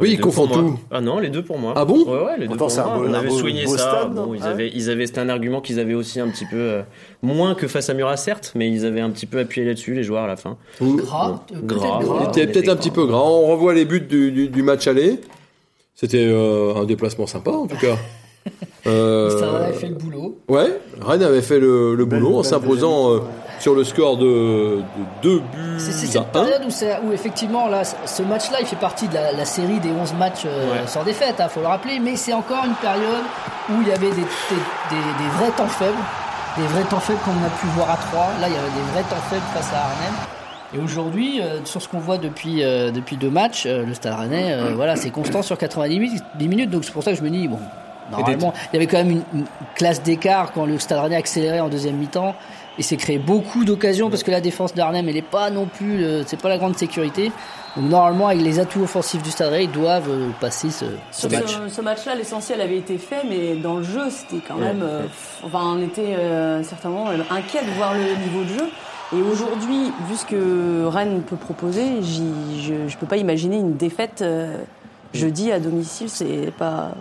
[0.00, 0.78] Oui, ils confondent tout.
[0.90, 1.72] Ah non, les deux pour moi.
[1.76, 2.98] Ah bon Ouais, ouais, les deux pour moi.
[2.98, 3.78] on avait soigné ça.
[3.78, 6.46] stade, bon, non ils avaient, ils avaient, c'était un argument qu'ils avaient aussi un petit
[6.46, 6.82] peu euh,
[7.22, 10.02] moins que face à Murat, certes, mais ils avaient un petit peu appuyé là-dessus les
[10.02, 10.56] joueurs à la fin.
[10.80, 12.24] Gras, euh, Gras, gras.
[12.26, 13.38] C'était on peut-être était un petit peu grand.
[13.38, 15.20] On revoit les buts du, du, du match aller.
[15.94, 17.96] C'était euh, un déplacement sympa en tout cas.
[18.86, 20.38] Euh, Le Stade Rennais a fait le boulot.
[20.48, 23.22] Ouais, Rennes avait fait le, boulot en s'imposant
[23.64, 25.42] sur le score de, de deux
[25.78, 26.44] C'est c'est buts cette à un.
[26.44, 26.62] période
[27.06, 30.42] où, effectivement, là, ce match-là, il fait partie de la, la série des 11 matchs
[30.44, 30.86] euh, Ouais.
[30.86, 33.24] sans défaite, il faut le rappeler, mais c'est encore une période
[33.70, 34.20] où il y avait des, des,
[34.90, 35.96] des- des vrais temps faibles,
[36.58, 38.20] des vrais temps faibles qu'on a pu voir à 3.
[38.42, 40.14] Là, il y avait des vrais temps faibles face à Arnhem.
[40.74, 44.12] Et aujourd'hui, euh, sur ce qu'on voit depuis, euh, depuis deux matchs, euh, le Stade
[44.18, 47.16] Rennais, euh, voilà, c'est constant sur 90 minutes, 10 minutes, donc c'est pour ça que
[47.16, 47.60] je me dis, bon,
[48.10, 49.44] normalement, il y avait quand même une, une
[49.74, 52.34] classe d'écart quand le Stade Rennais accélérait en deuxième mi-temps.
[52.78, 56.04] Et c'est créé beaucoup d'occasions parce que la défense d'Arnhem, elle est pas non plus,
[56.04, 57.30] euh, c'est pas la grande sécurité.
[57.76, 61.56] Donc normalement, avec les atouts offensifs du Stade ils doivent euh, passer ce, ce match.
[61.68, 64.82] ce, ce match-là, l'essentiel avait été fait, mais dans le jeu, c'était quand même.
[64.82, 65.02] euh,
[65.44, 68.68] enfin, on était euh, certainement inquiet de voir le niveau de jeu.
[69.16, 74.22] Et aujourd'hui, vu ce que Rennes peut proposer, je ne peux pas imaginer une défaite
[74.22, 74.56] euh,
[75.12, 76.08] jeudi à domicile.
[76.08, 76.92] C'est pas.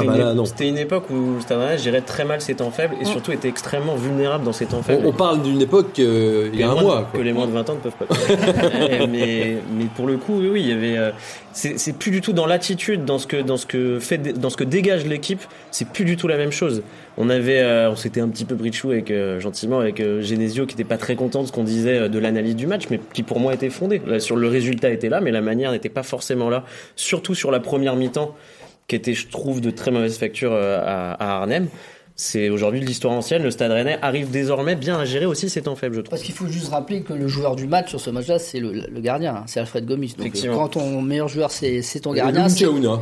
[0.00, 0.44] Ah C'était bah une, là, non.
[0.44, 3.96] c'était une époque où Rennais gérait très mal ses temps faibles et surtout était extrêmement
[3.96, 5.02] vulnérable dans ses temps faibles.
[5.04, 7.08] On, on parle d'une époque euh, il y Que a les un moins de- mois.
[7.10, 7.18] quoi.
[7.18, 8.06] que les moins de 20 ans ne peuvent pas.
[8.90, 10.96] Eh, mais, mais pour le coup, oui, oui, il y avait.
[10.96, 11.10] euh,
[11.52, 14.50] c'est c'est plus du tout dans l'attitude, dans ce que dans ce que fait, dans
[14.50, 15.42] ce que dégage l'équipe.
[15.72, 16.82] C'est plus du tout la même chose.
[17.16, 19.98] On avait, euh, on s'était un petit peu pris de chou avec euh, gentiment avec
[19.98, 22.68] euh, Genesio qui était pas très content de ce qu'on disait euh, de l'analyse du
[22.68, 24.00] match, mais qui pour moi était fondé.
[24.06, 26.62] Là, sur le résultat était là, mais la manière n'était pas forcément là.
[26.94, 28.36] Surtout sur la première mi-temps,
[28.88, 31.68] qui était, je trouve, de très mauvaise facture euh, à, à Arnhem.
[32.16, 33.42] c'est aujourd'hui de l'histoire ancienne.
[33.42, 36.10] Le Stade Rennais arrive désormais bien à gérer aussi ses temps faibles, je trouve.
[36.10, 38.72] Parce qu'il faut juste rappeler que le joueur du match sur ce match-là, c'est le,
[38.72, 40.14] le gardien, hein, c'est Alfred Gomis.
[40.16, 40.56] Donc, Effectivement.
[40.56, 42.48] quand ton meilleur joueur, c'est c'est ton gardien.
[42.48, 43.00] c'est- Munchaouna.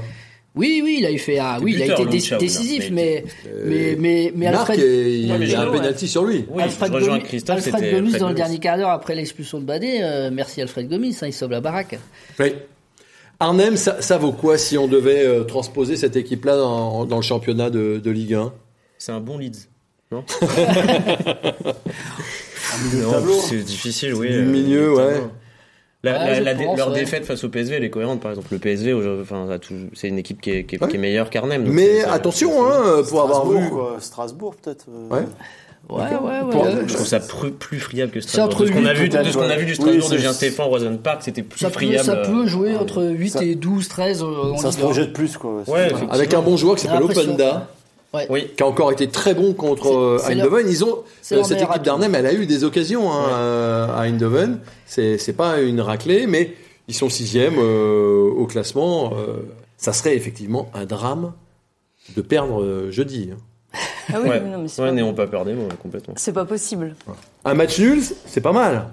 [0.56, 3.24] Oui, oui, il a eu fait un, oui, il a été dé- Lunchaouna, décisif, mais-
[3.66, 5.76] mais, mais, Il marque Alfred, il Ouais, y a un ouais.
[5.78, 6.46] penalty sur lui.
[6.50, 9.60] Oui, Alfred je Gomis, Christophe, Alfred Gomis Alfred dans le dernier quart d'heure après l'expulsion
[9.60, 11.98] de Badé, euh, merci Alfred Gomis, hein, il sauve la baraque.
[12.40, 12.54] Oui.
[13.38, 17.22] Arnhem, ça, ça vaut quoi si on devait euh, transposer cette équipe-là dans, dans le
[17.22, 18.52] championnat de, de Ligue 1
[18.98, 19.68] C'est un bon Leeds.
[20.12, 20.24] Non,
[22.92, 23.06] milieu
[23.48, 24.28] c'est difficile, oui.
[24.28, 25.30] Du euh, milieu, tableau.
[26.04, 27.00] La- pense, leur ouais.
[27.00, 28.20] défaite face au PSV, elle est cohérente.
[28.20, 29.46] Par exemple, le PSV, aujourd'hui, enfin,
[29.94, 30.88] c'est une équipe qui est, qui est- Ouais.
[30.88, 31.64] qui est meilleure qu'Arnhem.
[31.66, 33.68] Mais attention, hein, pour avoir vu.
[33.70, 33.96] quoi.
[33.98, 34.86] Strasbourg, peut-être.
[34.88, 35.24] euh, Ouais.
[35.88, 36.72] Ouais, ouais, ouais.
[36.88, 38.60] Je trouve ça plus, plus friable que Strasbourg.
[38.60, 40.16] De ce qu'on a vu, de peut-être, ce qu'on a vu du Oui, Strasbourg de
[40.16, 42.04] c'est- Jean Stéphane, Roison Park, c'était plus Ça peut, friable.
[42.04, 45.12] ça peut jouer euh, entre 8 ça- et 12, 13 euh, en Ça se projette
[45.12, 45.62] plus, quoi.
[45.68, 45.88] Ouais.
[46.10, 47.04] Avec un bon joueur qui s'appelle.
[47.04, 47.68] Openda,
[48.16, 48.26] Ouais.
[48.30, 48.50] Oui.
[48.56, 50.66] qui a encore été très bon contre euh, Eindhoven.
[50.68, 54.58] Ils ont euh, cette équipe d'Arnhem, elle a eu des occasions hein, euh, à Eindhoven.
[54.86, 56.54] C'est c'est pas une raclée, mais
[56.88, 59.12] ils sont sixième euh, au classement.
[59.16, 59.36] euh,
[59.76, 61.32] ça serait effectivement un drame
[62.16, 63.30] de perdre euh, jeudi.
[63.32, 63.38] hein.
[64.12, 66.14] Ah oui, Ouais, non, mais c'est ouais n'ayons pas peur des mots, complètement.
[66.16, 66.94] c'est pas possible.
[67.44, 68.86] Un match nul, c'est pas mal.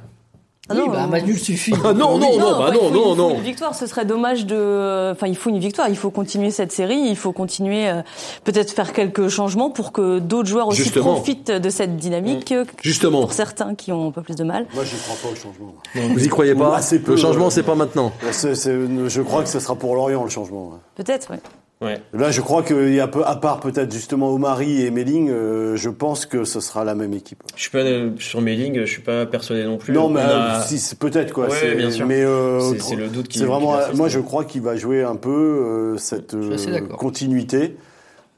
[0.69, 1.73] Ah Oui, non, bah, un euh, match nul suffit.
[1.83, 3.35] Ah non, non, non, bah non, faut- non, il faut non.
[3.35, 5.11] Une victoire, ce serait dommage de.
[5.11, 5.89] Enfin, il faut une victoire.
[5.89, 6.97] Il faut continuer cette série.
[6.99, 8.01] Il faut continuer, euh,
[8.45, 11.15] peut-être faire quelques changements pour que d'autres joueurs aussi Justement.
[11.15, 12.53] profitent de cette dynamique.
[12.53, 13.19] euh, Justement.
[13.21, 14.65] Pour certains qui ont un peu plus de mal.
[14.73, 15.73] Moi, j'y crois pas au changement.
[16.13, 17.51] Vous y croyez pas Assez peu, Le changement, ouais.
[17.51, 18.13] c'est pas maintenant.
[18.21, 20.79] Je crois que ce sera pour Lorient, le changement.
[20.95, 21.37] Peut-être, oui.
[21.81, 21.99] Ouais.
[22.13, 25.75] Là, je crois qu'il y a peu, à part peut-être justement Omari et Melling, euh,
[25.75, 27.43] je pense que ce sera la même équipe.
[27.57, 29.93] Je suis pas euh, sur mes lignes, je suis pas persuadé non plus.
[29.93, 31.47] Non, mais a- euh, si, peut-être quoi.
[31.49, 32.05] Ouais, c'est- bien sûr.
[32.05, 33.77] Mais euh, C'est- le doute qui- C'est vraiment.
[33.91, 37.75] qui moi, je crois qu'il va jouer un peu euh, cette euh, continuité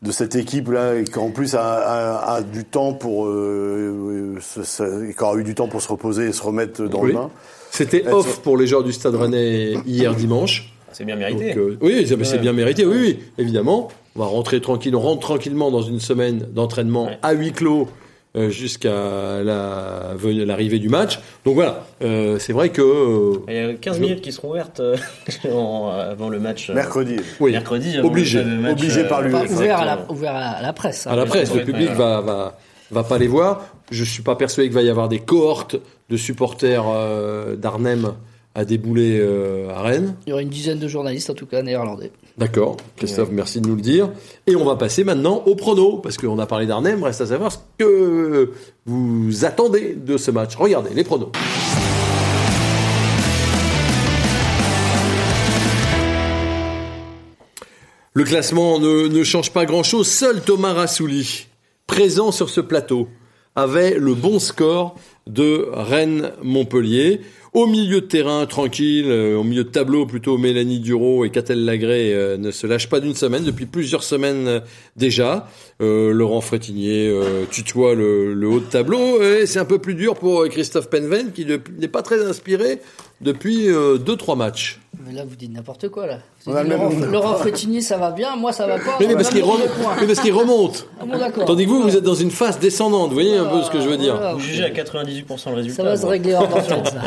[0.01, 4.39] de cette équipe là, et qu'en plus a, a- a du temps pour, euh, euh,
[4.41, 7.01] se- se- et qui aura eu du temps pour se reposer et se remettre dans
[7.01, 7.09] Oui.
[7.09, 7.29] le bain.
[7.71, 10.71] C'était off pour les joueurs du Stade Rennais hier dimanche.
[10.95, 11.57] C'est bien Donc, mérité.
[11.59, 12.37] euh, oui, c'est Ouais.
[12.39, 13.89] bien mérité, oui, oui, évidemment.
[14.15, 17.17] On va rentrer tranquille, on rentre tranquillement dans une semaine d'entraînement Ouais.
[17.21, 17.87] à huis clos
[18.37, 18.89] euh, jusqu'à
[19.43, 20.13] la-
[20.45, 21.19] l'arrivée du match.
[21.45, 22.81] Donc voilà, euh, c'est vrai que...
[22.81, 24.97] euh, Il y a 15 Je- minutes qui seront ouvertes euh,
[25.53, 26.69] en- avant le match.
[26.69, 27.15] euh, Mercredi.
[27.39, 27.97] oui, Mercredi.
[27.99, 28.43] Obligé.
[28.43, 29.33] match, Obligé par lui.
[29.33, 30.17] Enfin, ouvert, à la, exactement.
[30.17, 31.07] ouvert à la, à la presse.
[31.07, 31.11] hein.
[31.11, 32.57] à la presse, le public ouais, va, va,
[32.91, 33.65] va pas les voir.
[33.91, 35.77] Je suis pas persuadé qu'il va y avoir des cohortes
[36.09, 38.13] de supporters euh, d'Arnhem
[38.55, 40.15] à débouler euh, à Rennes.
[40.25, 42.11] Il y aura une dizaine de journalistes, en tout cas néerlandais.
[42.37, 44.09] D'accord, Christophe, merci de nous le dire.
[44.47, 47.51] Et on va passer maintenant au prono, parce qu'on a parlé d'Arnhem, reste à savoir
[47.51, 48.51] ce que
[48.85, 50.55] vous attendez de ce match.
[50.55, 51.31] Regardez, les pronos.
[58.13, 60.07] Le classement ne, ne change pas grand-chose.
[60.07, 61.47] Seul Thomas Rassouli,
[61.87, 63.09] présent sur ce plateau,
[63.57, 64.95] avait le bon score
[65.27, 67.21] de Rennes-Montpellier.
[67.53, 71.63] Au milieu de terrain, tranquille, euh, au milieu de tableau, plutôt Mélanie Duro et Catel
[71.63, 74.59] Lagré euh, ne se lâchent pas d'une semaine, depuis plusieurs semaines euh,
[74.97, 75.47] déjà.
[75.79, 77.13] Laurent Frétinier
[77.51, 79.21] tutoie le, haut de tableau.
[79.21, 82.79] Et c'est un peu plus dur pour Christophe Penven, qui n'est pas très inspiré
[83.21, 84.79] depuis euh, deux, trois matchs.
[85.05, 86.17] Mais là, vous dites n'importe quoi, là.
[86.45, 86.89] Vous dites, Laurent.
[87.11, 87.37] Laurent
[87.81, 88.97] ça va bien, moi, ça va pas.
[88.99, 90.87] Mais on parce qu'il rem- remonte.
[90.99, 91.45] Ah bon.
[91.45, 93.09] Tandis que vous, vous êtes dans une phase descendante.
[93.09, 94.15] Vous voyez un peu ce que je veux dire.
[94.15, 94.33] Voilà.
[94.33, 95.75] Vous jugez à 98% le résultat.
[95.75, 97.01] Ça va se régler hors d'antenne, ça.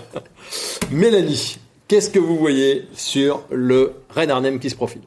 [0.90, 1.58] Mélanie,
[1.88, 5.02] qu'est-ce que vous voyez sur le Rennes Arnhem qui se profile?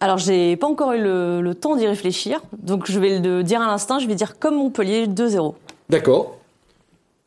[0.00, 2.40] Alors, j'ai pas encore eu le, le temps d'y réfléchir.
[2.62, 3.98] Donc, je vais le dire à l'instant.
[3.98, 5.54] Je vais dire comme Montpellier, 2-0.
[5.90, 6.36] D'accord.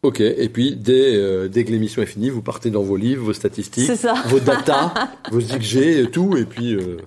[0.03, 0.19] Ok.
[0.21, 3.33] Et puis, dès, euh, dès que l'émission est finie, vous partez dans vos livres, vos
[3.33, 4.13] statistiques, C'est ça.
[4.27, 4.93] vos datas,
[5.31, 6.35] vos XG et tout.
[6.37, 6.97] Et puis, euh,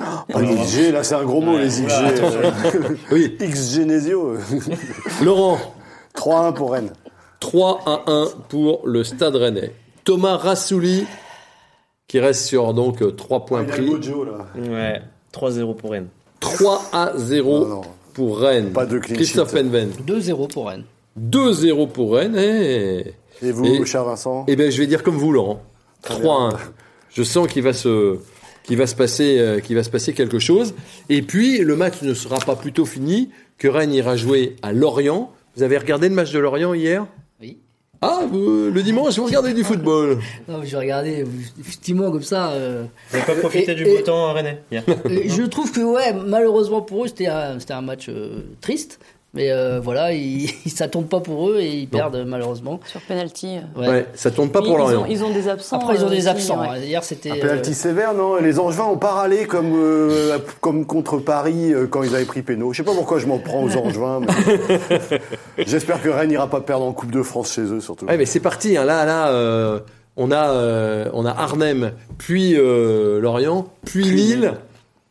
[0.00, 1.86] Ah, les XG, là, c'est un gros mot, les XG.
[1.90, 2.50] euh,
[3.12, 3.36] oui.
[3.40, 4.36] X-Genesio.
[5.22, 5.58] Laurent,
[6.16, 6.92] 3-1 pour Rennes.
[7.40, 9.72] 3 à 1 pour le Stade Rennais.
[10.04, 11.06] Thomas Rassouli,
[12.08, 14.10] qui reste sur donc 3 points Il y a pris.
[14.10, 14.46] Là.
[14.70, 15.02] Ouais.
[15.32, 16.08] 3-0 pour Rennes.
[16.40, 17.80] 3 à 0 Non, non.
[18.14, 18.70] pour Rennes.
[18.72, 19.52] Pas de clean Christophe.
[19.52, 19.90] Penven.
[20.06, 20.84] 2-0 pour Rennes.
[21.20, 22.36] 2-0 pour Rennes.
[22.38, 23.04] Eh.
[23.42, 24.44] Et vous, Et- cher Vincent?
[24.48, 25.62] Eh bien, je vais dire comme vous, Laurent.
[26.02, 26.56] 3-1.
[27.10, 28.18] Je sens qu'il va se,
[28.64, 30.74] qu'il va se passer, euh, qu'il va se passer quelque chose.
[31.08, 34.72] Et puis, le match ne sera pas plus tôt fini que Rennes ira jouer à
[34.72, 35.30] Lorient.
[35.56, 37.06] Vous avez regardé le match de Lorient hier?
[37.40, 37.58] Oui.
[38.02, 40.18] Ah, vous- le dimanche, vous regardez du football.
[40.48, 41.26] Non, mais j'ai regardé, euh,
[41.58, 42.50] effectivement, comme ça.
[42.50, 44.82] euh, Vous n'avez pas profité Et- du beau temps à Rennes hier?
[45.06, 48.98] Euh, je trouve que ouais, malheureusement pour eux, c'était un, c'était un match euh, triste.
[49.34, 52.78] Mais euh, voilà, ils, ça tombe pas pour eux et ils perdent malheureusement.
[52.86, 53.58] Sur penalty.
[53.76, 53.88] Ouais.
[53.88, 55.06] ouais ça tourne pas pour Lorient.
[55.06, 55.76] Ils, ont des absents.
[55.76, 56.60] Après, ils ont des euh, absents.
[56.60, 56.80] Ouais.
[56.86, 57.32] Hier, c'était.
[57.32, 58.36] Un penalty sévère, non?
[58.36, 62.42] Les Angevins ont pas râlé comme, euh, comme contre Paris euh, quand ils avaient pris
[62.42, 62.72] péno.
[62.72, 64.20] Je sais pas pourquoi je m'en prends aux Angevins.
[64.20, 65.20] Mais...
[65.66, 68.06] J'espère que Rennes n'ira pas perdre en Coupe de France chez eux, surtout.
[68.06, 68.76] Ouais, mais c'est parti.
[68.76, 68.84] Hein.
[68.84, 69.80] Là, là,
[70.16, 74.54] on a, on a Arnhem, puis Lorient, puis, puis Lille.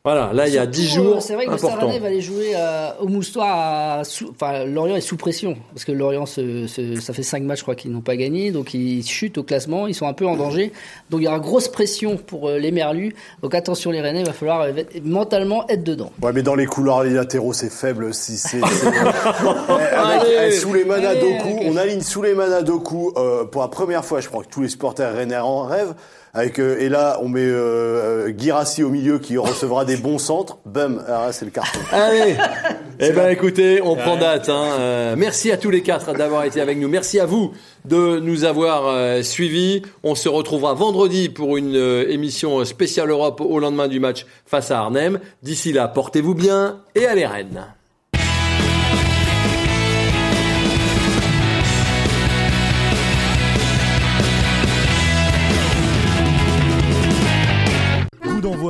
[0.06, 1.22] Voilà, là il y a 10 jours.
[1.22, 4.02] C'est vrai que Stade va aller jouer euh, au Moustoir.
[4.32, 7.64] Enfin, Lorient est sous pression parce que Lorient, se, se, ça fait 5 matchs, je
[7.64, 10.36] crois, qu'ils n'ont pas gagné, donc ils chutent au classement, ils sont un peu en
[10.36, 10.74] danger.
[11.10, 13.16] Donc il y aura grosse pression pour euh, les Merlus.
[13.44, 14.74] Donc attention les Rennais, il va falloir euh,
[15.06, 16.12] mentalement être dedans.
[16.22, 18.14] Ouais, mais dans les couloirs latéraux, c'est faible.
[18.14, 18.60] Si c'est
[20.52, 22.36] sous les Doku, on aligne sous les
[22.66, 24.20] Doku euh, pour la première fois.
[24.20, 25.96] Je crois que tous les supporters rennais en rêvent.
[26.36, 30.18] Avec euh, et là on met euh, euh Girassi au milieu qui recevra des bons
[30.18, 30.58] centres.
[30.66, 31.80] Bum, ah, c'est le carton.
[31.92, 32.36] Allez.
[33.00, 34.50] eh ben écoutez, on prend date.
[34.50, 34.66] Hein.
[34.80, 36.90] Euh, merci à tous les quatre d'avoir été avec nous.
[36.90, 37.54] Merci à vous
[37.86, 39.84] de nous avoir euh, suivis.
[40.04, 44.80] On se retrouvera vendredi pour une émission spéciale Europe au lendemain du match face à
[44.80, 45.20] Arnhem.
[45.44, 47.68] D'ici là, portez-vous bien et allez Rennes.